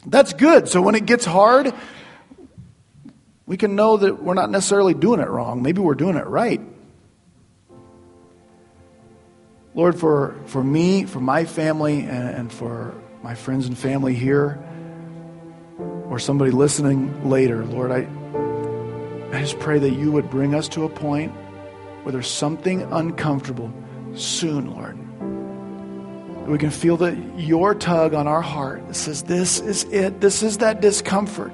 That's 0.07 0.33
good. 0.33 0.69
So 0.69 0.83
when 0.83 0.95
it 0.95 1.07
gets 1.07 1.25
hard, 1.25 1.73
we 3.47 3.57
can 3.57 3.77
know 3.77 3.97
that 3.97 4.23
we're 4.23 4.35
not 4.35 4.51
necessarily 4.51 4.95
doing 4.95 5.21
it 5.21 5.29
wrong. 5.29 5.63
Maybe 5.63 5.81
we're 5.81 5.95
doing 5.95 6.17
it 6.17 6.27
right. 6.27 6.61
Lord, 9.75 9.99
for, 9.99 10.37
for 10.47 10.63
me, 10.63 11.05
for 11.05 11.21
my 11.21 11.45
family, 11.45 12.01
and, 12.01 12.29
and 12.29 12.53
for 12.53 12.95
my 13.23 13.35
friends 13.35 13.67
and 13.67 13.79
family 13.79 14.15
here, 14.15 14.63
or 16.09 16.19
somebody 16.19 16.51
listening 16.51 17.31
later, 17.31 17.65
Lord, 17.65 17.91
I, 17.91 18.07
I 19.35 19.41
just 19.41 19.59
pray 19.61 19.79
that 19.79 19.91
you 19.91 20.13
would 20.13 20.29
bring 20.29 20.55
us 20.55 20.69
to 20.71 20.85
a 20.85 20.89
point 20.91 21.33
where 22.03 22.13
there's 22.13 22.31
something 22.31 22.83
uncomfortable 22.93 23.73
soon, 24.15 24.71
Lord. 24.71 24.99
We 26.47 26.59
can 26.59 26.70
feel 26.70 26.97
that 26.99 27.16
your 27.38 27.74
tug 27.74 28.14
on 28.14 28.26
our 28.26 28.43
heart 28.43 28.86
that 28.88 28.95
says, 28.95 29.22
This 29.22 29.61
is 29.61 29.84
it. 29.84 30.20
This 30.20 30.43
is 30.43 30.59
that 30.59 30.80
discomfort 30.80 31.53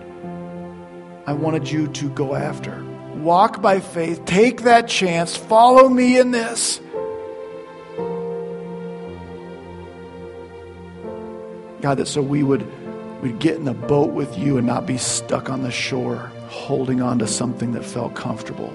I 1.29 1.35
wanted 1.35 1.71
you 1.71 1.89
to 1.89 2.09
go 2.09 2.35
after. 2.35 2.83
Walk 3.17 3.61
by 3.61 3.81
faith. 3.81 4.25
Take 4.25 4.63
that 4.63 4.89
chance. 4.89 5.37
Follow 5.37 5.91
me 5.91 6.19
in 6.19 6.31
this. 6.31 6.81
God, 11.83 11.99
that 11.99 12.09
so 12.09 12.23
we 12.23 12.43
would 12.43 12.67
we'd 13.21 13.39
get 13.41 13.57
in 13.57 13.65
the 13.67 13.75
boat 13.75 14.15
with 14.15 14.39
you 14.39 14.57
and 14.57 14.67
not 14.67 14.87
be 14.87 14.97
stuck 14.97 15.51
on 15.51 15.63
the 15.63 15.71
shore 15.71 16.33
holding 16.49 17.03
on 17.03 17.19
to 17.19 17.27
something 17.27 17.73
that 17.73 17.85
felt 17.85 18.15
comfortable. 18.15 18.73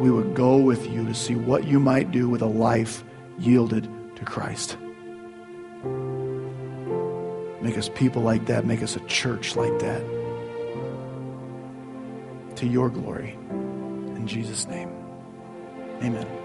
We 0.00 0.10
would 0.10 0.34
go 0.34 0.56
with 0.56 0.90
you 0.90 1.04
to 1.06 1.14
see 1.14 1.36
what 1.36 1.68
you 1.68 1.78
might 1.78 2.10
do 2.10 2.28
with 2.28 2.42
a 2.42 2.46
life 2.46 3.04
yielded 3.38 3.88
to 4.18 4.24
Christ. 4.24 4.76
Make 7.62 7.78
us 7.78 7.88
people 7.94 8.22
like 8.22 8.46
that. 8.46 8.64
Make 8.64 8.82
us 8.82 8.96
a 8.96 9.00
church 9.00 9.56
like 9.56 9.78
that. 9.78 10.02
To 12.56 12.66
your 12.66 12.88
glory. 12.90 13.36
In 13.50 14.26
Jesus' 14.26 14.66
name. 14.66 14.90
Amen. 16.02 16.37